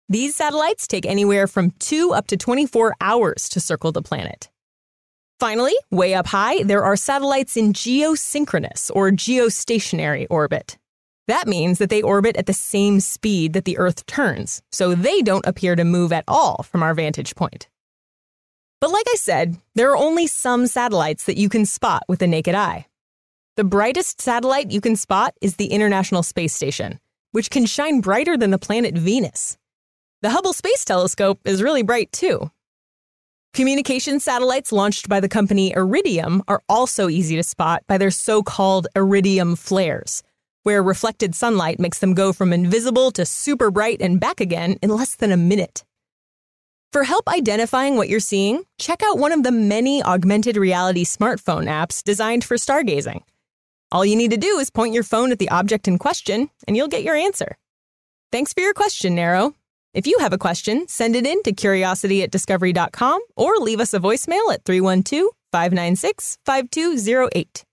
These 0.10 0.36
satellites 0.36 0.88
take 0.88 1.06
anywhere 1.06 1.48
from 1.48 1.72
2 1.80 2.12
up 2.12 2.28
to 2.28 2.36
24 2.36 2.96
hours 3.00 3.48
to 3.48 3.62
circle 3.62 3.94
the 3.94 4.02
planet. 4.02 4.50
Finally, 5.40 5.74
way 5.90 6.14
up 6.14 6.28
high, 6.28 6.64
there 6.64 6.84
are 6.84 6.98
satellites 6.98 7.56
in 7.56 7.72
geosynchronous 7.72 8.92
or 8.94 9.10
geostationary 9.10 10.28
orbit. 10.30 10.78
That 11.28 11.48
means 11.48 11.80
that 11.80 11.90
they 11.90 12.02
orbit 12.02 12.36
at 12.36 12.48
the 12.48 12.54
same 12.54 13.00
speed 13.00 13.54
that 13.54 13.64
the 13.64 13.78
Earth 13.78 14.06
turns, 14.06 14.62
so 14.74 14.94
they 14.96 15.22
don't 15.22 15.48
appear 15.48 15.78
to 15.78 15.86
move 15.86 16.12
at 16.12 16.26
all 16.28 16.64
from 16.64 16.84
our 16.84 16.94
vantage 16.94 17.36
point. 17.36 17.70
But 18.82 18.92
like 18.92 19.06
I 19.08 19.16
said, 19.16 19.56
there 19.76 19.92
are 19.92 19.98
only 19.98 20.28
some 20.28 20.68
satellites 20.68 21.24
that 21.24 21.38
you 21.38 21.48
can 21.48 21.66
spot 21.66 22.04
with 22.10 22.20
the 22.20 22.28
naked 22.28 22.54
eye. 22.54 22.88
The 23.58 23.66
brightest 23.66 24.22
satellite 24.22 24.72
you 24.72 24.80
can 24.80 24.96
spot 24.96 25.34
is 25.42 25.58
the 25.58 25.68
International 25.68 26.24
Space 26.24 26.54
Station, 26.54 27.02
which 27.34 27.50
can 27.50 27.66
shine 27.66 28.00
brighter 28.00 28.38
than 28.38 28.52
the 28.52 28.58
planet 28.58 28.96
Venus. 28.98 29.58
The 30.22 30.30
Hubble 30.30 30.54
Space 30.54 30.86
Telescope 30.86 31.42
is 31.44 31.62
really 31.62 31.84
bright 31.84 32.14
too. 32.14 32.50
Communication 33.54 34.22
satellites 34.22 34.72
launched 34.72 35.10
by 35.10 35.20
the 35.20 35.28
company 35.28 35.74
Iridium 35.74 36.42
are 36.48 36.62
also 36.70 37.10
easy 37.10 37.36
to 37.36 37.44
spot 37.44 37.84
by 37.88 37.98
their 37.98 38.10
so 38.10 38.42
called 38.42 38.88
iridium 38.96 39.58
flares, 39.58 40.24
where 40.64 40.82
reflected 40.82 41.36
sunlight 41.36 41.78
makes 41.78 42.00
them 42.00 42.14
go 42.14 42.32
from 42.32 42.54
invisible 42.54 43.12
to 43.12 43.26
super 43.26 43.70
bright 43.70 44.02
and 44.02 44.22
back 44.22 44.40
again 44.40 44.78
in 44.82 44.92
less 44.92 45.16
than 45.16 45.34
a 45.34 45.36
minute. 45.36 45.84
For 46.94 47.04
help 47.04 47.28
identifying 47.28 47.98
what 47.98 48.08
you're 48.08 48.22
seeing, 48.22 48.64
check 48.80 49.04
out 49.04 49.18
one 49.18 49.34
of 49.34 49.44
the 49.44 49.52
many 49.52 50.02
augmented 50.02 50.56
reality 50.56 51.04
smartphone 51.04 51.66
apps 51.68 52.02
designed 52.02 52.46
for 52.46 52.56
stargazing. 52.56 53.24
All 53.92 54.06
you 54.06 54.16
need 54.16 54.32
to 54.32 54.38
do 54.38 54.60
is 54.60 54.70
point 54.70 54.94
your 54.94 55.04
phone 55.04 55.32
at 55.32 55.40
the 55.40 55.50
object 55.50 55.88
in 55.88 55.98
question, 55.98 56.50
and 56.68 56.78
you'll 56.78 56.88
get 56.88 57.04
your 57.04 57.16
answer. 57.16 57.58
Thanks 58.32 58.54
for 58.54 58.62
your 58.62 58.74
question, 58.74 59.16
Nero. 59.16 59.54
If 59.94 60.08
you 60.08 60.18
have 60.20 60.32
a 60.32 60.38
question, 60.38 60.88
send 60.88 61.18
it 61.18 61.28
in 61.28 61.44
to 61.44 61.52
curiosity 61.52 62.24
at 62.24 62.32
discovery.com 62.32 63.22
or 63.36 63.58
leave 63.58 63.82
us 63.82 63.94
a 63.94 64.00
voicemail 64.00 64.54
at 64.54 64.64
312 64.64 65.30
596 65.52 66.38
5208. 66.46 67.66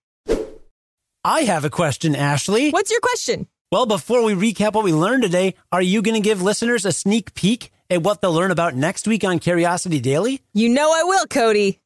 I 1.22 1.42
have 1.42 1.64
a 1.64 1.70
question, 1.70 2.16
Ashley. 2.16 2.70
What's 2.70 2.90
your 2.90 3.00
question? 3.00 3.46
Well, 3.70 3.86
before 3.86 4.24
we 4.24 4.32
recap 4.32 4.72
what 4.72 4.84
we 4.84 4.92
learned 4.92 5.22
today, 5.22 5.54
are 5.70 5.82
you 5.82 6.02
going 6.02 6.20
to 6.20 6.26
give 6.26 6.42
listeners 6.42 6.84
a 6.84 6.92
sneak 6.92 7.34
peek 7.34 7.70
at 7.90 8.02
what 8.02 8.20
they'll 8.20 8.32
learn 8.32 8.50
about 8.50 8.74
next 8.74 9.06
week 9.06 9.22
on 9.22 9.38
Curiosity 9.38 10.00
Daily? 10.00 10.40
You 10.52 10.70
know 10.70 10.90
I 10.90 11.04
will, 11.04 11.26
Cody. 11.26 11.78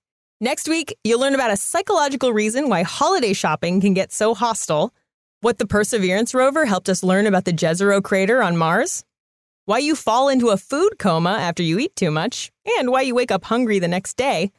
Next 0.42 0.66
week, 0.68 0.98
you'll 1.04 1.20
learn 1.20 1.36
about 1.36 1.52
a 1.52 1.56
psychological 1.56 2.32
reason 2.32 2.68
why 2.68 2.82
holiday 2.82 3.32
shopping 3.32 3.80
can 3.80 3.94
get 3.94 4.10
so 4.10 4.34
hostile, 4.34 4.92
what 5.40 5.58
the 5.58 5.68
Perseverance 5.68 6.34
rover 6.34 6.66
helped 6.66 6.88
us 6.88 7.04
learn 7.04 7.28
about 7.28 7.44
the 7.44 7.52
Jezero 7.52 8.02
crater 8.02 8.42
on 8.42 8.56
Mars, 8.56 9.04
why 9.66 9.78
you 9.78 9.94
fall 9.94 10.28
into 10.28 10.48
a 10.48 10.56
food 10.56 10.98
coma 10.98 11.30
after 11.30 11.62
you 11.62 11.78
eat 11.78 11.94
too 11.94 12.10
much, 12.10 12.50
and 12.76 12.90
why 12.90 13.02
you 13.02 13.14
wake 13.14 13.30
up 13.30 13.44
hungry 13.44 13.78
the 13.78 13.86
next 13.86 14.16
day, 14.16 14.50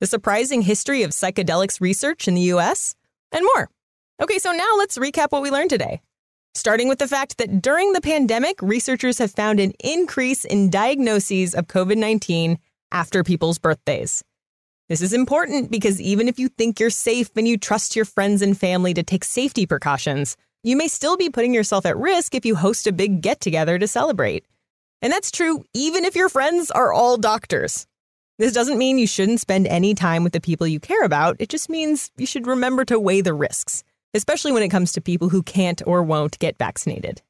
the 0.00 0.06
surprising 0.06 0.60
history 0.60 1.02
of 1.02 1.12
psychedelics 1.12 1.80
research 1.80 2.28
in 2.28 2.34
the 2.34 2.52
US, 2.52 2.94
and 3.32 3.42
more. 3.54 3.70
Okay, 4.20 4.38
so 4.38 4.52
now 4.52 4.74
let's 4.76 4.98
recap 4.98 5.28
what 5.30 5.40
we 5.40 5.50
learned 5.50 5.70
today. 5.70 6.02
Starting 6.52 6.88
with 6.88 6.98
the 6.98 7.08
fact 7.08 7.38
that 7.38 7.62
during 7.62 7.94
the 7.94 8.02
pandemic, 8.02 8.60
researchers 8.60 9.16
have 9.16 9.32
found 9.32 9.60
an 9.60 9.72
increase 9.82 10.44
in 10.44 10.68
diagnoses 10.68 11.54
of 11.54 11.68
COVID 11.68 11.96
19 11.96 12.58
after 12.92 13.24
people's 13.24 13.58
birthdays. 13.58 14.22
This 14.92 15.00
is 15.00 15.14
important 15.14 15.70
because 15.70 16.02
even 16.02 16.28
if 16.28 16.38
you 16.38 16.50
think 16.50 16.78
you're 16.78 16.90
safe 16.90 17.30
and 17.34 17.48
you 17.48 17.56
trust 17.56 17.96
your 17.96 18.04
friends 18.04 18.42
and 18.42 18.54
family 18.54 18.92
to 18.92 19.02
take 19.02 19.24
safety 19.24 19.64
precautions, 19.64 20.36
you 20.62 20.76
may 20.76 20.86
still 20.86 21.16
be 21.16 21.30
putting 21.30 21.54
yourself 21.54 21.86
at 21.86 21.96
risk 21.96 22.34
if 22.34 22.44
you 22.44 22.54
host 22.54 22.86
a 22.86 22.92
big 22.92 23.22
get 23.22 23.40
together 23.40 23.78
to 23.78 23.88
celebrate. 23.88 24.44
And 25.00 25.10
that's 25.10 25.30
true 25.30 25.64
even 25.72 26.04
if 26.04 26.14
your 26.14 26.28
friends 26.28 26.70
are 26.70 26.92
all 26.92 27.16
doctors. 27.16 27.86
This 28.38 28.52
doesn't 28.52 28.76
mean 28.76 28.98
you 28.98 29.06
shouldn't 29.06 29.40
spend 29.40 29.66
any 29.66 29.94
time 29.94 30.24
with 30.24 30.34
the 30.34 30.42
people 30.42 30.66
you 30.66 30.78
care 30.78 31.04
about. 31.04 31.36
It 31.38 31.48
just 31.48 31.70
means 31.70 32.10
you 32.18 32.26
should 32.26 32.46
remember 32.46 32.84
to 32.84 33.00
weigh 33.00 33.22
the 33.22 33.32
risks, 33.32 33.84
especially 34.12 34.52
when 34.52 34.62
it 34.62 34.68
comes 34.68 34.92
to 34.92 35.00
people 35.00 35.30
who 35.30 35.42
can't 35.42 35.80
or 35.86 36.02
won't 36.02 36.38
get 36.38 36.58
vaccinated. 36.58 37.22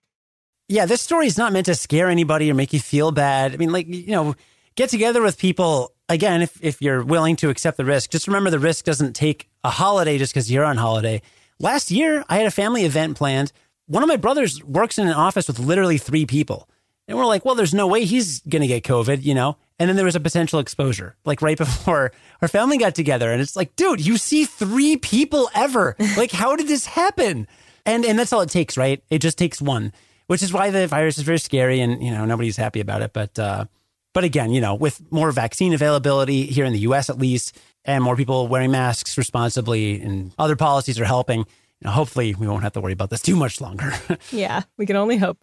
Yeah, 0.66 0.86
this 0.86 1.00
story 1.00 1.28
is 1.28 1.38
not 1.38 1.52
meant 1.52 1.66
to 1.66 1.76
scare 1.76 2.08
anybody 2.08 2.50
or 2.50 2.54
make 2.54 2.72
you 2.72 2.80
feel 2.80 3.12
bad. 3.12 3.54
I 3.54 3.56
mean, 3.56 3.70
like, 3.70 3.86
you 3.86 4.10
know, 4.10 4.34
get 4.74 4.90
together 4.90 5.22
with 5.22 5.38
people. 5.38 5.91
Again, 6.08 6.42
if, 6.42 6.62
if 6.62 6.82
you're 6.82 7.02
willing 7.04 7.36
to 7.36 7.50
accept 7.50 7.76
the 7.76 7.84
risk, 7.84 8.10
just 8.10 8.26
remember 8.26 8.50
the 8.50 8.58
risk 8.58 8.84
doesn't 8.84 9.14
take 9.14 9.48
a 9.64 9.70
holiday 9.70 10.18
just 10.18 10.34
because 10.34 10.50
you're 10.50 10.64
on 10.64 10.76
holiday. 10.76 11.22
Last 11.58 11.90
year, 11.90 12.24
I 12.28 12.38
had 12.38 12.46
a 12.46 12.50
family 12.50 12.84
event 12.84 13.16
planned. 13.16 13.52
One 13.86 14.02
of 14.02 14.08
my 14.08 14.16
brothers 14.16 14.62
works 14.64 14.98
in 14.98 15.06
an 15.06 15.14
office 15.14 15.46
with 15.46 15.58
literally 15.58 15.98
three 15.98 16.26
people. 16.26 16.68
And 17.08 17.18
we're 17.18 17.26
like, 17.26 17.44
well, 17.44 17.54
there's 17.54 17.74
no 17.74 17.86
way 17.86 18.04
he's 18.04 18.40
going 18.40 18.62
to 18.62 18.68
get 18.68 18.84
COVID, 18.84 19.22
you 19.22 19.34
know? 19.34 19.56
And 19.78 19.88
then 19.88 19.96
there 19.96 20.04
was 20.04 20.14
a 20.14 20.20
potential 20.20 20.60
exposure, 20.60 21.16
like 21.24 21.42
right 21.42 21.58
before 21.58 22.12
our 22.40 22.48
family 22.48 22.78
got 22.78 22.94
together. 22.94 23.32
And 23.32 23.40
it's 23.40 23.56
like, 23.56 23.74
dude, 23.76 24.04
you 24.04 24.16
see 24.16 24.44
three 24.44 24.96
people 24.96 25.50
ever. 25.54 25.96
like, 26.16 26.30
how 26.30 26.56
did 26.56 26.68
this 26.68 26.86
happen? 26.86 27.46
And, 27.84 28.04
and 28.04 28.18
that's 28.18 28.32
all 28.32 28.42
it 28.42 28.50
takes, 28.50 28.76
right? 28.76 29.02
It 29.10 29.18
just 29.18 29.38
takes 29.38 29.60
one, 29.60 29.92
which 30.26 30.42
is 30.42 30.52
why 30.52 30.70
the 30.70 30.86
virus 30.86 31.18
is 31.18 31.24
very 31.24 31.38
scary 31.38 31.80
and, 31.80 32.02
you 32.02 32.12
know, 32.12 32.24
nobody's 32.24 32.56
happy 32.56 32.80
about 32.80 33.02
it. 33.02 33.12
But, 33.12 33.38
uh, 33.38 33.64
but 34.12 34.24
again, 34.24 34.50
you 34.50 34.60
know, 34.60 34.74
with 34.74 35.00
more 35.10 35.32
vaccine 35.32 35.72
availability 35.72 36.46
here 36.46 36.64
in 36.64 36.72
the 36.72 36.80
US 36.80 37.08
at 37.10 37.18
least, 37.18 37.58
and 37.84 38.02
more 38.02 38.16
people 38.16 38.48
wearing 38.48 38.70
masks 38.70 39.18
responsibly 39.18 40.00
and 40.00 40.32
other 40.38 40.56
policies 40.56 41.00
are 41.00 41.04
helping, 41.04 41.40
you 41.40 41.46
know, 41.84 41.90
hopefully 41.90 42.34
we 42.34 42.46
won't 42.46 42.62
have 42.62 42.72
to 42.72 42.80
worry 42.80 42.92
about 42.92 43.10
this 43.10 43.22
too 43.22 43.36
much 43.36 43.60
longer. 43.60 43.92
yeah, 44.30 44.62
we 44.76 44.86
can 44.86 44.96
only 44.96 45.16
hope. 45.16 45.38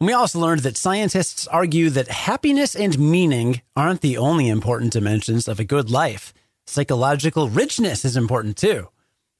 We 0.00 0.12
also 0.12 0.40
learned 0.40 0.62
that 0.62 0.76
scientists 0.76 1.46
argue 1.46 1.88
that 1.90 2.08
happiness 2.08 2.74
and 2.74 2.98
meaning 2.98 3.62
aren't 3.76 4.00
the 4.00 4.18
only 4.18 4.48
important 4.48 4.92
dimensions 4.92 5.46
of 5.46 5.60
a 5.60 5.64
good 5.64 5.90
life. 5.90 6.34
Psychological 6.66 7.48
richness 7.48 8.04
is 8.04 8.16
important 8.16 8.56
too. 8.56 8.88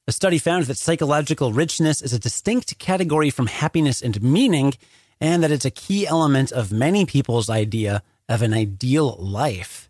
A 0.07 0.11
study 0.11 0.37
found 0.37 0.65
that 0.65 0.77
psychological 0.77 1.53
richness 1.53 2.01
is 2.01 2.13
a 2.13 2.19
distinct 2.19 2.77
category 2.77 3.29
from 3.29 3.47
happiness 3.47 4.01
and 4.01 4.21
meaning, 4.21 4.73
and 5.19 5.43
that 5.43 5.51
it's 5.51 5.65
a 5.65 5.71
key 5.71 6.05
element 6.07 6.51
of 6.51 6.71
many 6.71 7.05
people's 7.05 7.49
idea 7.49 8.03
of 8.29 8.41
an 8.41 8.53
ideal 8.53 9.15
life. 9.19 9.89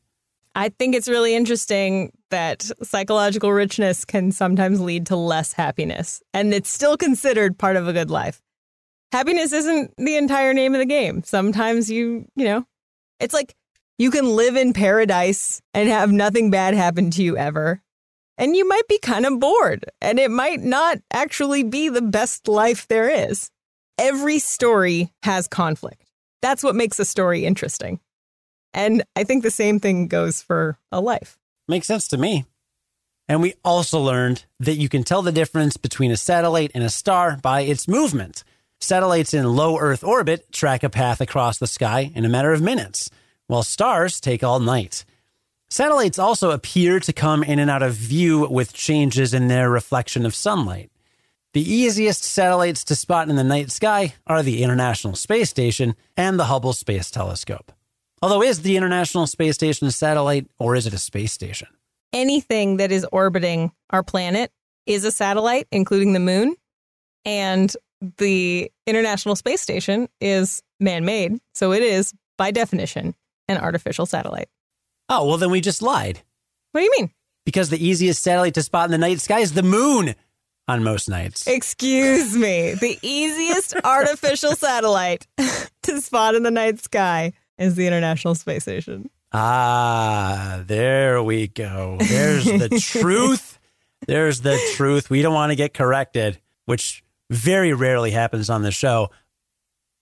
I 0.55 0.69
think 0.69 0.95
it's 0.95 1.07
really 1.07 1.35
interesting 1.35 2.11
that 2.29 2.69
psychological 2.83 3.51
richness 3.51 4.05
can 4.05 4.31
sometimes 4.31 4.79
lead 4.79 5.07
to 5.07 5.15
less 5.15 5.53
happiness, 5.53 6.21
and 6.33 6.53
it's 6.53 6.69
still 6.69 6.95
considered 6.95 7.57
part 7.57 7.75
of 7.75 7.87
a 7.87 7.93
good 7.93 8.11
life. 8.11 8.41
Happiness 9.11 9.51
isn't 9.51 9.93
the 9.97 10.15
entire 10.15 10.53
name 10.53 10.73
of 10.73 10.79
the 10.79 10.85
game. 10.85 11.23
Sometimes 11.23 11.89
you, 11.89 12.27
you 12.35 12.45
know, 12.45 12.65
it's 13.19 13.33
like 13.33 13.55
you 13.97 14.11
can 14.11 14.35
live 14.35 14.55
in 14.55 14.73
paradise 14.73 15.61
and 15.73 15.89
have 15.89 16.11
nothing 16.11 16.49
bad 16.51 16.73
happen 16.73 17.11
to 17.11 17.23
you 17.23 17.37
ever. 17.37 17.81
And 18.37 18.55
you 18.55 18.67
might 18.67 18.87
be 18.87 18.97
kind 18.99 19.25
of 19.27 19.39
bored, 19.39 19.85
and 20.01 20.19
it 20.19 20.31
might 20.31 20.59
not 20.59 20.97
actually 21.11 21.63
be 21.63 21.89
the 21.89 22.01
best 22.01 22.47
life 22.47 22.87
there 22.87 23.09
is. 23.09 23.51
Every 23.99 24.39
story 24.39 25.13
has 25.21 25.47
conflict. 25.47 26.11
That's 26.41 26.63
what 26.63 26.75
makes 26.75 26.99
a 26.99 27.05
story 27.05 27.45
interesting. 27.45 27.99
And 28.73 29.03
I 29.15 29.23
think 29.23 29.43
the 29.43 29.51
same 29.51 29.79
thing 29.79 30.07
goes 30.07 30.41
for 30.41 30.77
a 30.91 30.99
life. 30.99 31.37
Makes 31.67 31.87
sense 31.87 32.07
to 32.09 32.17
me. 32.17 32.45
And 33.27 33.41
we 33.41 33.53
also 33.63 33.99
learned 33.99 34.45
that 34.59 34.75
you 34.75 34.89
can 34.89 35.03
tell 35.03 35.21
the 35.21 35.31
difference 35.31 35.77
between 35.77 36.11
a 36.11 36.17
satellite 36.17 36.71
and 36.75 36.83
a 36.83 36.89
star 36.89 37.37
by 37.41 37.61
its 37.61 37.87
movement. 37.87 38.43
Satellites 38.81 39.33
in 39.33 39.55
low 39.55 39.77
Earth 39.79 40.03
orbit 40.03 40.51
track 40.51 40.83
a 40.83 40.89
path 40.89 41.21
across 41.21 41.57
the 41.57 41.67
sky 41.67 42.11
in 42.13 42.25
a 42.25 42.29
matter 42.29 42.51
of 42.51 42.61
minutes, 42.61 43.09
while 43.47 43.63
stars 43.63 44.19
take 44.19 44.43
all 44.43 44.59
night. 44.59 45.05
Satellites 45.69 46.19
also 46.19 46.51
appear 46.51 46.99
to 46.99 47.13
come 47.13 47.43
in 47.43 47.59
and 47.59 47.69
out 47.69 47.81
of 47.81 47.93
view 47.93 48.47
with 48.49 48.73
changes 48.73 49.33
in 49.33 49.47
their 49.47 49.69
reflection 49.69 50.25
of 50.25 50.35
sunlight. 50.35 50.91
The 51.53 51.61
easiest 51.61 52.23
satellites 52.23 52.83
to 52.85 52.95
spot 52.95 53.29
in 53.29 53.35
the 53.37 53.43
night 53.43 53.71
sky 53.71 54.15
are 54.27 54.43
the 54.43 54.63
International 54.63 55.15
Space 55.15 55.49
Station 55.49 55.95
and 56.17 56.39
the 56.39 56.45
Hubble 56.45 56.73
Space 56.73 57.09
Telescope. 57.09 57.71
Although, 58.23 58.41
is 58.41 58.61
the 58.61 58.77
International 58.77 59.27
Space 59.27 59.55
Station 59.55 59.85
a 59.85 59.91
satellite 59.91 60.47
or 60.57 60.77
is 60.77 60.87
it 60.87 60.93
a 60.93 60.97
space 60.97 61.33
station? 61.33 61.67
Anything 62.13 62.77
that 62.77 62.89
is 62.89 63.05
orbiting 63.11 63.73
our 63.89 64.01
planet 64.01 64.49
is 64.85 65.03
a 65.03 65.11
satellite, 65.11 65.67
including 65.73 66.13
the 66.13 66.21
moon. 66.21 66.55
And 67.25 67.75
the 68.17 68.71
International 68.87 69.35
Space 69.35 69.59
Station 69.59 70.07
is 70.21 70.63
man 70.79 71.03
made. 71.03 71.37
So 71.53 71.73
it 71.73 71.83
is, 71.83 72.13
by 72.37 72.51
definition, 72.51 73.13
an 73.49 73.57
artificial 73.57 74.05
satellite. 74.05 74.47
Oh, 75.09 75.27
well, 75.27 75.37
then 75.37 75.51
we 75.51 75.59
just 75.59 75.81
lied. 75.81 76.21
What 76.71 76.79
do 76.79 76.85
you 76.85 76.93
mean? 76.97 77.11
Because 77.45 77.71
the 77.71 77.85
easiest 77.85 78.23
satellite 78.23 78.53
to 78.53 78.63
spot 78.63 78.85
in 78.85 78.91
the 78.91 78.97
night 78.99 79.19
sky 79.19 79.39
is 79.39 79.51
the 79.51 79.63
moon 79.63 80.15
on 80.69 80.81
most 80.81 81.09
nights. 81.09 81.45
Excuse 81.45 82.37
me. 82.37 82.73
The 82.75 82.97
easiest 83.05 83.75
artificial 83.83 84.55
satellite 84.55 85.27
to 85.83 85.99
spot 85.99 86.35
in 86.35 86.43
the 86.43 86.51
night 86.51 86.79
sky 86.79 87.33
is 87.57 87.75
the 87.75 87.87
International 87.87 88.35
Space 88.35 88.63
Station. 88.63 89.09
Ah, 89.31 90.63
there 90.65 91.21
we 91.23 91.47
go. 91.47 91.97
There's 91.99 92.45
the 92.45 92.69
truth. 92.81 93.59
There's 94.07 94.41
the 94.41 94.59
truth. 94.75 95.09
We 95.09 95.21
don't 95.21 95.33
want 95.33 95.51
to 95.51 95.55
get 95.55 95.73
corrected, 95.73 96.39
which 96.65 97.03
very 97.29 97.73
rarely 97.73 98.11
happens 98.11 98.49
on 98.49 98.61
the 98.61 98.71
show. 98.71 99.09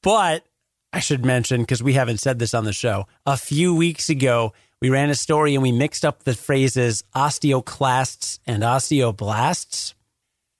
But 0.04 0.44
I 0.92 1.00
should 1.00 1.24
mention, 1.24 1.62
because 1.62 1.82
we 1.82 1.94
haven't 1.94 2.20
said 2.20 2.40
this 2.40 2.54
on 2.54 2.66
the 2.66 2.74
show, 2.74 3.06
a 3.26 3.38
few 3.38 3.74
weeks 3.74 4.10
ago, 4.10 4.54
we 4.82 4.90
ran 4.90 5.10
a 5.10 5.16
story 5.16 5.54
and 5.54 5.62
we 5.62 5.72
mixed 5.72 6.04
up 6.04 6.24
the 6.24 6.34
phrases 6.34 7.04
osteoclasts 7.16 8.40
and 8.48 8.64
osteoblasts. 8.64 9.94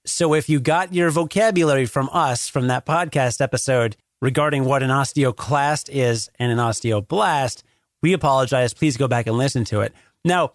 So 0.06 0.34
if 0.34 0.48
you 0.48 0.60
got 0.60 0.94
your 0.94 1.10
vocabulary 1.10 1.86
from 1.86 2.10
us 2.14 2.48
from 2.48 2.68
that 2.68 2.86
podcast 2.86 3.42
episode, 3.42 3.98
regarding 4.22 4.66
what 4.66 4.84
an 4.84 4.90
osteoclast 4.90 5.90
is 5.92 6.30
and 6.40 6.52
an 6.52 6.58
osteoblast, 6.58 7.64
we 8.02 8.14
apologize. 8.14 8.74
Please 8.74 8.98
go 8.98 9.08
back 9.08 9.28
and 9.28 9.38
listen 9.38 9.64
to 9.66 9.82
it. 9.82 9.94
Now, 10.24 10.54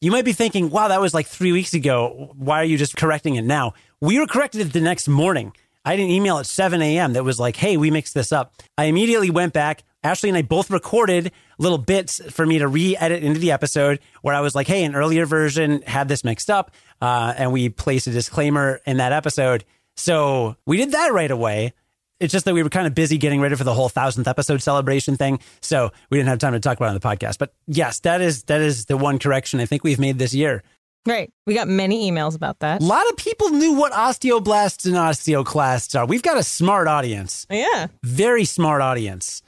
you 0.00 0.10
might 0.10 0.24
be 0.24 0.32
thinking, 0.32 0.70
wow, 0.70 0.88
that 0.88 1.00
was 1.00 1.14
like 1.14 1.26
three 1.26 1.52
weeks 1.52 1.74
ago. 1.74 2.32
Why 2.36 2.60
are 2.60 2.64
you 2.64 2.76
just 2.76 2.96
correcting 2.96 3.36
it 3.36 3.44
now? 3.44 3.72
we 4.00 4.18
were 4.18 4.26
corrected 4.26 4.72
the 4.72 4.80
next 4.80 5.08
morning. 5.08 5.52
I 5.84 5.90
had 5.90 6.00
an 6.00 6.10
email 6.10 6.38
at 6.38 6.46
7 6.46 6.82
a.m. 6.82 7.12
that 7.12 7.24
was 7.24 7.38
like, 7.38 7.56
hey, 7.56 7.76
we 7.76 7.90
mixed 7.90 8.14
this 8.14 8.32
up. 8.32 8.54
I 8.76 8.84
immediately 8.84 9.30
went 9.30 9.52
back. 9.52 9.84
Ashley 10.02 10.28
and 10.28 10.36
I 10.36 10.42
both 10.42 10.70
recorded 10.70 11.32
little 11.58 11.78
bits 11.78 12.20
for 12.32 12.44
me 12.44 12.58
to 12.58 12.68
re 12.68 12.96
edit 12.96 13.22
into 13.22 13.40
the 13.40 13.52
episode 13.52 14.00
where 14.22 14.34
I 14.34 14.40
was 14.40 14.54
like, 14.54 14.66
hey, 14.66 14.84
an 14.84 14.94
earlier 14.94 15.26
version 15.26 15.82
had 15.82 16.08
this 16.08 16.24
mixed 16.24 16.50
up. 16.50 16.72
Uh, 17.00 17.34
and 17.36 17.52
we 17.52 17.68
placed 17.68 18.06
a 18.06 18.10
disclaimer 18.10 18.80
in 18.86 18.98
that 18.98 19.12
episode. 19.12 19.64
So 19.96 20.56
we 20.66 20.76
did 20.76 20.92
that 20.92 21.12
right 21.12 21.30
away. 21.30 21.72
It's 22.18 22.32
just 22.32 22.44
that 22.46 22.54
we 22.54 22.62
were 22.62 22.70
kind 22.70 22.86
of 22.86 22.94
busy 22.94 23.18
getting 23.18 23.40
ready 23.40 23.56
for 23.56 23.64
the 23.64 23.74
whole 23.74 23.88
thousandth 23.90 24.26
episode 24.26 24.62
celebration 24.62 25.16
thing. 25.16 25.38
So 25.60 25.90
we 26.10 26.16
didn't 26.16 26.28
have 26.30 26.38
time 26.38 26.54
to 26.54 26.60
talk 26.60 26.78
about 26.78 26.86
it 26.86 26.88
on 26.88 26.94
the 26.94 27.00
podcast. 27.00 27.36
But 27.38 27.52
yes, 27.66 28.00
that 28.00 28.20
is 28.20 28.44
that 28.44 28.60
is 28.60 28.86
the 28.86 28.96
one 28.96 29.18
correction 29.18 29.60
I 29.60 29.66
think 29.66 29.84
we've 29.84 29.98
made 29.98 30.18
this 30.18 30.32
year. 30.34 30.62
Right. 31.06 31.30
We 31.46 31.54
got 31.54 31.68
many 31.68 32.10
emails 32.10 32.34
about 32.34 32.58
that. 32.60 32.80
A 32.80 32.84
lot 32.84 33.08
of 33.10 33.16
people 33.16 33.50
knew 33.50 33.74
what 33.74 33.92
osteoblasts 33.92 34.86
and 34.86 34.94
osteoclasts 34.96 35.96
are. 35.96 36.04
We've 36.06 36.22
got 36.22 36.36
a 36.36 36.42
smart 36.42 36.88
audience, 36.88 37.46
Yeah. 37.48 37.86
very 38.02 38.44
smart 38.44 38.82
audience. 38.82 39.40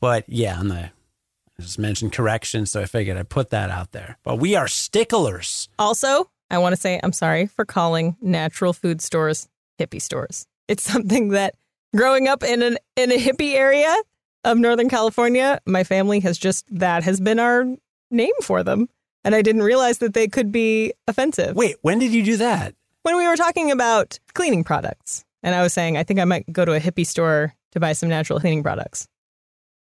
But 0.00 0.24
yeah, 0.28 0.58
on 0.58 0.68
the 0.68 0.90
I 1.58 1.62
just 1.62 1.78
mentioned 1.78 2.12
correction, 2.12 2.64
so 2.66 2.80
I 2.80 2.86
figured 2.86 3.18
I'd 3.18 3.28
put 3.28 3.50
that 3.50 3.68
out 3.68 3.92
there. 3.92 4.16
But 4.22 4.36
we 4.36 4.54
are 4.56 4.66
sticklers. 4.68 5.68
Also, 5.78 6.30
I 6.50 6.58
want 6.58 6.72
to 6.74 6.80
say 6.80 6.98
I'm 7.02 7.12
sorry 7.12 7.46
for 7.46 7.64
calling 7.64 8.16
natural 8.22 8.72
food 8.72 9.02
stores 9.02 9.48
hippie 9.78 10.00
stores. 10.00 10.46
It's 10.68 10.82
something 10.82 11.28
that 11.30 11.54
growing 11.94 12.28
up 12.28 12.42
in 12.42 12.62
an 12.62 12.78
in 12.96 13.12
a 13.12 13.18
hippie 13.18 13.54
area 13.54 13.94
of 14.44 14.58
Northern 14.58 14.88
California, 14.88 15.60
my 15.66 15.84
family 15.84 16.20
has 16.20 16.38
just 16.38 16.64
that 16.70 17.04
has 17.04 17.20
been 17.20 17.38
our 17.38 17.64
name 18.10 18.34
for 18.42 18.62
them. 18.62 18.88
And 19.24 19.34
I 19.34 19.42
didn't 19.42 19.62
realize 19.62 19.98
that 19.98 20.14
they 20.14 20.26
could 20.26 20.50
be 20.50 20.92
offensive. 21.06 21.54
Wait, 21.54 21.76
when 21.82 22.00
did 22.00 22.12
you 22.12 22.24
do 22.24 22.36
that? 22.38 22.74
When 23.02 23.16
we 23.16 23.26
were 23.26 23.36
talking 23.36 23.70
about 23.70 24.18
cleaning 24.34 24.64
products, 24.64 25.24
and 25.42 25.54
I 25.54 25.62
was 25.62 25.72
saying 25.72 25.96
I 25.96 26.02
think 26.02 26.18
I 26.20 26.24
might 26.24 26.50
go 26.52 26.64
to 26.64 26.74
a 26.74 26.80
hippie 26.80 27.06
store 27.06 27.54
to 27.72 27.80
buy 27.80 27.92
some 27.92 28.08
natural 28.08 28.40
cleaning 28.40 28.62
products. 28.62 29.08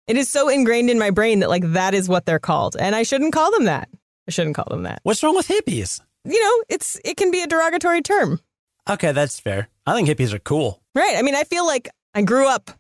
It 0.06 0.16
is 0.16 0.28
so 0.28 0.48
ingrained 0.48 0.90
in 0.90 0.98
my 0.98 1.10
brain 1.10 1.40
that 1.40 1.50
like 1.50 1.72
that 1.72 1.94
is 1.94 2.08
what 2.08 2.26
they're 2.26 2.38
called. 2.38 2.76
And 2.78 2.96
I 2.96 3.02
shouldn't 3.02 3.32
call 3.32 3.50
them 3.52 3.64
that. 3.64 3.88
I 4.26 4.30
shouldn't 4.30 4.56
call 4.56 4.66
them 4.70 4.82
that. 4.84 5.00
What's 5.02 5.22
wrong 5.22 5.36
with 5.36 5.48
hippies? 5.48 6.00
You 6.24 6.42
know, 6.42 6.64
it's 6.68 7.00
it 7.04 7.16
can 7.16 7.30
be 7.30 7.42
a 7.42 7.46
derogatory 7.46 8.02
term. 8.02 8.40
Okay, 8.88 9.12
that's 9.12 9.38
fair. 9.38 9.68
I 9.86 9.94
think 9.94 10.08
hippies 10.08 10.32
are 10.32 10.38
cool. 10.38 10.80
Right. 10.94 11.14
I 11.16 11.22
mean, 11.22 11.34
I 11.34 11.44
feel 11.44 11.66
like 11.66 11.88
I 12.18 12.22
grew 12.22 12.48
up 12.48 12.72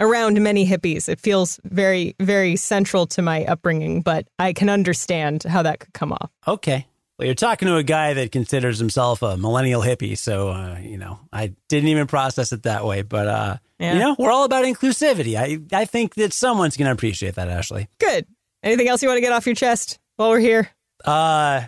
around 0.00 0.40
many 0.42 0.66
hippies. 0.66 1.10
It 1.10 1.20
feels 1.20 1.60
very, 1.62 2.16
very 2.20 2.56
central 2.56 3.06
to 3.08 3.20
my 3.20 3.44
upbringing, 3.44 4.00
but 4.00 4.26
I 4.38 4.54
can 4.54 4.70
understand 4.70 5.42
how 5.42 5.60
that 5.62 5.80
could 5.80 5.92
come 5.92 6.10
off. 6.10 6.30
Okay. 6.46 6.86
Well, 7.18 7.26
you're 7.26 7.34
talking 7.34 7.68
to 7.68 7.76
a 7.76 7.82
guy 7.82 8.14
that 8.14 8.32
considers 8.32 8.78
himself 8.78 9.20
a 9.20 9.36
millennial 9.36 9.82
hippie, 9.82 10.16
so 10.16 10.48
uh, 10.48 10.78
you 10.80 10.96
know 10.96 11.18
I 11.32 11.52
didn't 11.68 11.90
even 11.90 12.06
process 12.06 12.50
it 12.52 12.62
that 12.62 12.86
way. 12.86 13.02
But 13.02 13.26
uh, 13.28 13.56
Yeah. 13.78 13.92
you 13.92 13.98
know, 13.98 14.16
we're 14.18 14.30
all 14.30 14.44
about 14.44 14.64
inclusivity. 14.64 15.36
I 15.36 15.58
I 15.76 15.84
think 15.84 16.14
that 16.14 16.32
someone's 16.32 16.78
going 16.78 16.86
to 16.86 16.92
appreciate 16.92 17.34
that, 17.34 17.48
Ashley. 17.48 17.88
Good. 17.98 18.24
Anything 18.62 18.88
else 18.88 19.02
you 19.02 19.08
want 19.08 19.18
to 19.18 19.20
get 19.20 19.32
off 19.32 19.44
your 19.46 19.54
chest 19.54 19.98
while 20.16 20.30
we're 20.30 20.38
here? 20.38 20.70
Uh, 21.04 21.64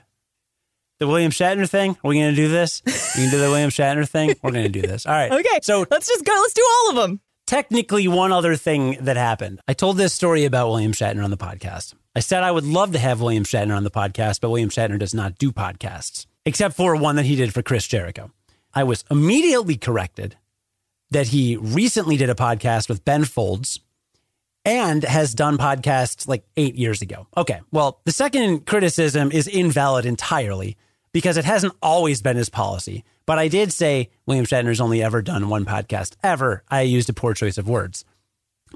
the 1.00 1.08
William 1.08 1.32
Shatner 1.32 1.68
thing. 1.68 1.96
Are 2.04 2.08
we 2.08 2.16
going 2.20 2.30
to 2.30 2.36
do 2.36 2.48
this? 2.48 2.82
We 3.16 3.22
can 3.22 3.30
do 3.30 3.38
the 3.40 3.48
William 3.50 3.70
Shatner 3.70 4.08
thing. 4.08 4.34
We're 4.42 4.52
going 4.52 4.64
to 4.64 4.68
do 4.68 4.82
this. 4.82 5.06
All 5.06 5.12
right. 5.12 5.32
Okay. 5.40 5.58
So 5.62 5.84
let's 5.90 6.06
just 6.06 6.24
go. 6.24 6.32
Let's 6.32 6.52
do 6.54 6.62
all 6.84 6.90
of 6.90 6.96
them. 6.96 7.20
technically 7.46 8.06
one 8.06 8.30
other 8.30 8.54
thing 8.54 8.96
that 9.00 9.16
happened. 9.16 9.60
I 9.66 9.72
told 9.72 9.96
this 9.96 10.12
story 10.12 10.44
about 10.44 10.68
William 10.68 10.92
Shatner 10.92 11.24
on 11.24 11.30
the 11.30 11.36
podcast. 11.36 11.94
I 12.14 12.20
said 12.20 12.42
I 12.42 12.50
would 12.50 12.64
love 12.64 12.92
to 12.92 12.98
have 12.98 13.20
William 13.20 13.44
Shatner 13.44 13.76
on 13.76 13.84
the 13.84 13.90
podcast, 13.90 14.40
but 14.40 14.50
William 14.50 14.68
Shatner 14.70 14.98
does 14.98 15.14
not 15.14 15.38
do 15.38 15.50
podcasts, 15.50 16.26
except 16.44 16.76
for 16.76 16.94
one 16.96 17.16
that 17.16 17.24
he 17.24 17.36
did 17.36 17.54
for 17.54 17.62
Chris 17.62 17.86
Jericho. 17.86 18.30
I 18.74 18.84
was 18.84 19.04
immediately 19.10 19.76
corrected 19.76 20.36
that 21.10 21.28
he 21.28 21.56
recently 21.56 22.16
did 22.16 22.30
a 22.30 22.34
podcast 22.34 22.88
with 22.88 23.04
Ben 23.04 23.24
Folds 23.24 23.80
and 24.64 25.02
has 25.04 25.34
done 25.34 25.56
podcasts 25.56 26.28
like 26.28 26.44
eight 26.56 26.74
years 26.74 27.00
ago. 27.02 27.26
Okay, 27.36 27.60
well, 27.72 28.00
the 28.04 28.12
second 28.12 28.66
criticism 28.66 29.32
is 29.32 29.48
invalid 29.48 30.04
entirely 30.04 30.76
because 31.12 31.36
it 31.36 31.44
hasn't 31.44 31.74
always 31.82 32.22
been 32.22 32.36
his 32.36 32.48
policy. 32.48 33.04
But 33.26 33.38
I 33.38 33.48
did 33.48 33.72
say 33.72 34.10
William 34.26 34.46
Shatner's 34.46 34.80
only 34.80 35.02
ever 35.02 35.22
done 35.22 35.48
one 35.48 35.64
podcast 35.64 36.16
ever. 36.22 36.62
I 36.68 36.82
used 36.82 37.08
a 37.08 37.14
poor 37.14 37.34
choice 37.34 37.58
of 37.58 37.68
words. 37.68 38.04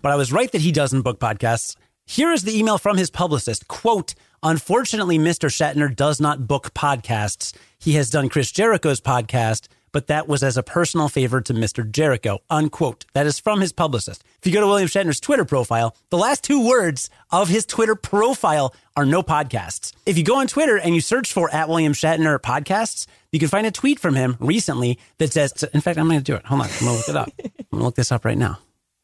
But 0.03 0.12
I 0.12 0.16
was 0.16 0.33
right 0.33 0.51
that 0.53 0.61
he 0.61 0.73
doesn't 0.73 1.03
book 1.03 1.20
podcasts. 1.20 1.77
Here 2.07 2.33
is 2.33 2.42
the 2.42 2.57
email 2.57 2.79
from 2.79 2.97
his 2.97 3.11
publicist. 3.11 3.68
Quote, 3.68 4.14
unfortunately, 4.42 5.18
Mr. 5.18 5.49
Shatner 5.49 5.94
does 5.94 6.20
not 6.20 6.47
book 6.47 6.75
podcasts. 6.75 7.55
He 7.79 7.92
has 7.94 8.11
done 8.11 8.29
Chris 8.29 8.53
Jericho's 8.53 9.01
podcast, 9.01 9.68
but 9.95 10.09
that 10.09 10.27
was 10.27 10.43
as 10.43 10.57
a 10.57 10.63
personal 10.65 11.09
favor 11.09 11.41
to 11.41 11.55
Mr. 11.55 11.89
Jericho. 11.89 12.41
Unquote. 12.51 13.07
That 13.13 13.27
is 13.27 13.39
from 13.39 13.61
his 13.61 13.73
publicist. 13.73 14.25
If 14.41 14.47
you 14.49 14.53
go 14.53 14.61
to 14.61 14.67
William 14.67 14.89
Shatner's 14.89 15.21
Twitter 15.21 15.45
profile, 15.45 15.97
the 16.11 16.19
last 16.19 16.43
two 16.43 16.67
words 16.67 17.09
of 17.31 17.49
his 17.49 17.65
Twitter 17.65 17.95
profile 17.95 18.75
are 18.97 19.07
no 19.07 19.23
podcasts. 19.23 19.93
If 20.05 20.19
you 20.19 20.25
go 20.25 20.41
on 20.41 20.49
Twitter 20.49 20.77
and 20.77 20.97
you 20.97 21.01
search 21.01 21.33
for 21.33 21.49
at 21.55 21.69
William 21.69 21.93
Shatner 21.93 22.41
podcasts, 22.41 23.07
you 23.31 23.39
can 23.39 23.47
find 23.47 23.69
a 23.69 23.71
tweet 23.71 24.01
from 24.01 24.17
him 24.17 24.37
recently 24.41 24.99
that 25.19 25.33
says, 25.33 25.63
in 25.73 25.81
fact, 25.81 25.97
I'm 25.97 26.09
going 26.09 26.19
to 26.19 26.25
do 26.25 26.35
it. 26.35 26.45
Hold 26.45 26.63
on. 26.63 26.69
I'm 26.69 26.87
going 26.87 26.91
to 26.91 26.99
look 26.99 27.09
it 27.09 27.17
up. 27.17 27.31
I'm 27.45 27.53
going 27.71 27.81
to 27.81 27.85
look 27.85 27.95
this 27.95 28.11
up 28.11 28.25
right 28.25 28.37
now. 28.37 28.59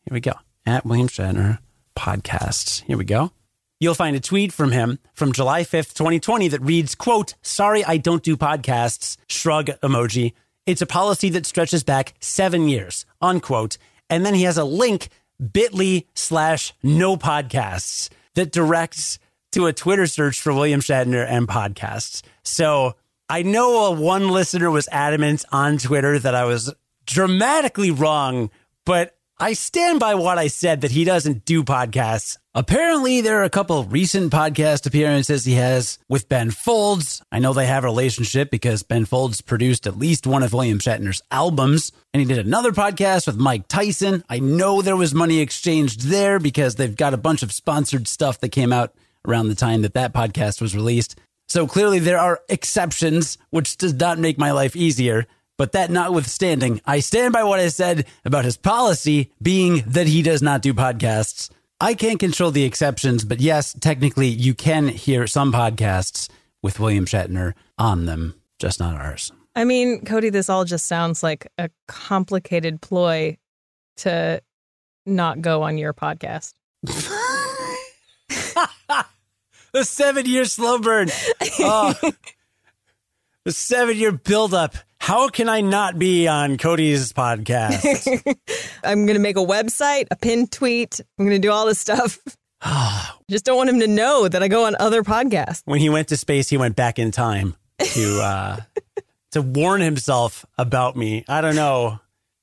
Here 0.06 0.14
we 0.14 0.20
go. 0.20 0.32
At 0.66 0.84
William 0.84 1.06
Shatner 1.06 1.60
podcasts. 1.96 2.82
Here 2.82 2.98
we 2.98 3.04
go. 3.04 3.30
You'll 3.78 3.94
find 3.94 4.16
a 4.16 4.20
tweet 4.20 4.52
from 4.52 4.72
him 4.72 4.98
from 5.14 5.32
July 5.32 5.62
5th, 5.62 5.94
2020 5.94 6.48
that 6.48 6.60
reads, 6.60 6.96
quote, 6.96 7.34
sorry, 7.42 7.84
I 7.84 7.96
don't 7.96 8.24
do 8.24 8.36
podcasts. 8.36 9.16
Shrug 9.28 9.66
emoji. 9.84 10.32
It's 10.66 10.82
a 10.82 10.86
policy 10.86 11.30
that 11.30 11.46
stretches 11.46 11.82
back 11.84 12.14
seven 12.20 12.68
years, 12.68 13.06
unquote. 13.20 13.78
And 14.08 14.24
then 14.24 14.34
he 14.34 14.42
has 14.42 14.58
a 14.58 14.64
link, 14.64 15.08
bit.ly 15.52 16.04
slash 16.14 16.74
no 16.82 17.16
podcasts 17.16 18.08
that 18.34 18.52
directs 18.52 19.18
to 19.52 19.66
a 19.66 19.72
Twitter 19.72 20.06
search 20.06 20.40
for 20.40 20.52
William 20.52 20.80
Shatner 20.80 21.26
and 21.28 21.48
podcasts. 21.48 22.22
So 22.42 22.94
I 23.28 23.42
know 23.42 23.86
a 23.86 23.90
one 23.92 24.28
listener 24.28 24.70
was 24.70 24.88
adamant 24.92 25.44
on 25.52 25.78
Twitter 25.78 26.18
that 26.18 26.34
I 26.34 26.44
was 26.44 26.72
dramatically 27.06 27.90
wrong, 27.90 28.50
but 28.84 29.16
I 29.42 29.54
stand 29.54 30.00
by 30.00 30.16
what 30.16 30.36
I 30.36 30.48
said 30.48 30.82
that 30.82 30.90
he 30.90 31.04
doesn't 31.04 31.46
do 31.46 31.64
podcasts. 31.64 32.36
Apparently, 32.54 33.22
there 33.22 33.40
are 33.40 33.44
a 33.44 33.48
couple 33.48 33.82
recent 33.84 34.30
podcast 34.30 34.84
appearances 34.84 35.46
he 35.46 35.54
has 35.54 35.98
with 36.10 36.28
Ben 36.28 36.50
Folds. 36.50 37.22
I 37.32 37.38
know 37.38 37.54
they 37.54 37.64
have 37.64 37.84
a 37.84 37.86
relationship 37.86 38.50
because 38.50 38.82
Ben 38.82 39.06
Folds 39.06 39.40
produced 39.40 39.86
at 39.86 39.96
least 39.96 40.26
one 40.26 40.42
of 40.42 40.52
William 40.52 40.78
Shatner's 40.78 41.22
albums, 41.30 41.90
and 42.12 42.20
he 42.20 42.26
did 42.26 42.44
another 42.44 42.70
podcast 42.72 43.26
with 43.26 43.38
Mike 43.38 43.66
Tyson. 43.66 44.22
I 44.28 44.40
know 44.40 44.82
there 44.82 44.94
was 44.94 45.14
money 45.14 45.38
exchanged 45.38 46.02
there 46.02 46.38
because 46.38 46.74
they've 46.74 46.94
got 46.94 47.14
a 47.14 47.16
bunch 47.16 47.42
of 47.42 47.50
sponsored 47.50 48.08
stuff 48.08 48.40
that 48.40 48.50
came 48.50 48.74
out 48.74 48.92
around 49.26 49.48
the 49.48 49.54
time 49.54 49.80
that 49.80 49.94
that 49.94 50.12
podcast 50.12 50.60
was 50.60 50.76
released. 50.76 51.18
So 51.48 51.66
clearly, 51.66 51.98
there 51.98 52.18
are 52.18 52.40
exceptions, 52.50 53.38
which 53.48 53.78
does 53.78 53.94
not 53.94 54.18
make 54.18 54.36
my 54.36 54.50
life 54.50 54.76
easier. 54.76 55.26
But 55.60 55.72
that 55.72 55.90
notwithstanding, 55.90 56.80
I 56.86 57.00
stand 57.00 57.34
by 57.34 57.44
what 57.44 57.60
I 57.60 57.68
said 57.68 58.06
about 58.24 58.46
his 58.46 58.56
policy 58.56 59.30
being 59.42 59.84
that 59.88 60.06
he 60.06 60.22
does 60.22 60.40
not 60.40 60.62
do 60.62 60.72
podcasts. 60.72 61.50
I 61.78 61.92
can't 61.92 62.18
control 62.18 62.50
the 62.50 62.64
exceptions, 62.64 63.26
but 63.26 63.40
yes, 63.40 63.76
technically, 63.78 64.28
you 64.28 64.54
can 64.54 64.88
hear 64.88 65.26
some 65.26 65.52
podcasts 65.52 66.30
with 66.62 66.80
William 66.80 67.04
Shatner 67.04 67.52
on 67.76 68.06
them, 68.06 68.40
just 68.58 68.80
not 68.80 68.94
ours. 68.94 69.32
I 69.54 69.64
mean, 69.64 70.06
Cody, 70.06 70.30
this 70.30 70.48
all 70.48 70.64
just 70.64 70.86
sounds 70.86 71.22
like 71.22 71.46
a 71.58 71.68
complicated 71.86 72.80
ploy 72.80 73.36
to 73.98 74.40
not 75.04 75.42
go 75.42 75.62
on 75.62 75.76
your 75.76 75.92
podcast. 75.92 76.54
The 79.72 79.84
seven 79.84 80.26
year 80.26 80.46
slow 80.46 80.78
burn. 80.78 81.10
Oh, 81.60 81.94
the 83.44 83.52
seven 83.52 83.96
year 83.96 84.10
buildup. 84.10 84.74
How 85.00 85.28
can 85.28 85.48
I 85.48 85.62
not 85.62 85.98
be 85.98 86.28
on 86.28 86.58
Cody's 86.58 87.12
podcast? 87.12 88.22
I'm 88.84 89.06
going 89.06 89.16
to 89.16 89.20
make 89.20 89.36
a 89.38 89.40
website, 89.44 90.06
a 90.10 90.16
pinned 90.16 90.52
tweet. 90.52 91.00
I'm 91.18 91.24
going 91.24 91.40
to 91.40 91.46
do 91.46 91.50
all 91.50 91.66
this 91.66 91.80
stuff. 91.80 92.18
Just 93.30 93.46
don't 93.46 93.56
want 93.56 93.70
him 93.70 93.80
to 93.80 93.88
know 93.88 94.28
that 94.28 94.42
I 94.42 94.48
go 94.48 94.66
on 94.66 94.76
other 94.78 95.02
podcasts. 95.02 95.62
when 95.64 95.80
he 95.80 95.88
went 95.88 96.08
to 96.08 96.16
space, 96.18 96.50
he 96.50 96.58
went 96.58 96.76
back 96.76 96.98
in 96.98 97.10
time 97.12 97.56
to 97.78 98.20
uh, 98.22 98.56
to 99.32 99.40
warn 99.42 99.80
himself 99.80 100.44
about 100.58 100.96
me. 100.96 101.24
I 101.28 101.40
don't 101.40 101.56
know. 101.56 101.98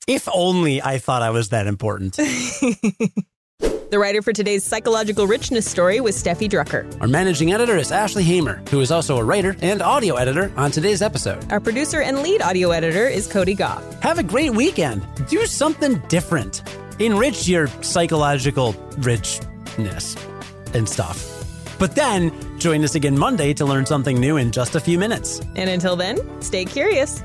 If 0.08 0.28
only 0.34 0.82
I 0.82 0.98
thought 0.98 1.22
I 1.22 1.30
was 1.30 1.50
that 1.50 1.68
important. 1.68 2.18
The 3.62 3.98
writer 3.98 4.22
for 4.22 4.34
today's 4.34 4.64
psychological 4.64 5.28
richness 5.28 5.70
story 5.70 6.00
was 6.02 6.22
Steffi 6.22 6.50
Drucker. 6.50 7.00
Our 7.02 7.08
managing 7.08 7.54
editor 7.54 7.78
is 7.78 7.92
Ashley 7.92 8.24
Hamer, 8.24 8.62
who 8.70 8.82
is 8.82 8.92
also 8.92 9.18
a 9.18 9.24
writer 9.24 9.56
and 9.62 9.82
audio 9.82 10.16
editor 10.16 10.52
on 10.58 10.72
today's 10.72 11.02
episode. 11.02 11.50
Our 11.52 11.60
producer 11.60 12.02
and 12.02 12.22
lead 12.22 12.42
audio 12.42 12.72
editor 12.72 13.08
is 13.08 13.28
Cody 13.28 13.54
Gough. 13.56 14.02
Have 14.02 14.20
a 14.20 14.24
great 14.24 14.52
weekend. 14.52 15.06
Do 15.30 15.46
something 15.46 16.00
different. 16.10 16.64
Enrich 17.00 17.48
your 17.48 17.68
psychological 17.82 18.74
richness 18.98 20.16
and 20.74 20.88
stuff. 20.88 21.34
But 21.80 21.96
then 21.96 22.60
join 22.60 22.84
us 22.84 22.96
again 22.96 23.18
Monday 23.18 23.54
to 23.54 23.66
learn 23.66 23.86
something 23.86 24.20
new 24.20 24.38
in 24.38 24.52
just 24.52 24.76
a 24.76 24.80
few 24.80 25.00
minutes. 25.00 25.40
And 25.56 25.70
until 25.70 25.96
then, 25.96 26.42
stay 26.42 26.66
curious. 26.66 27.24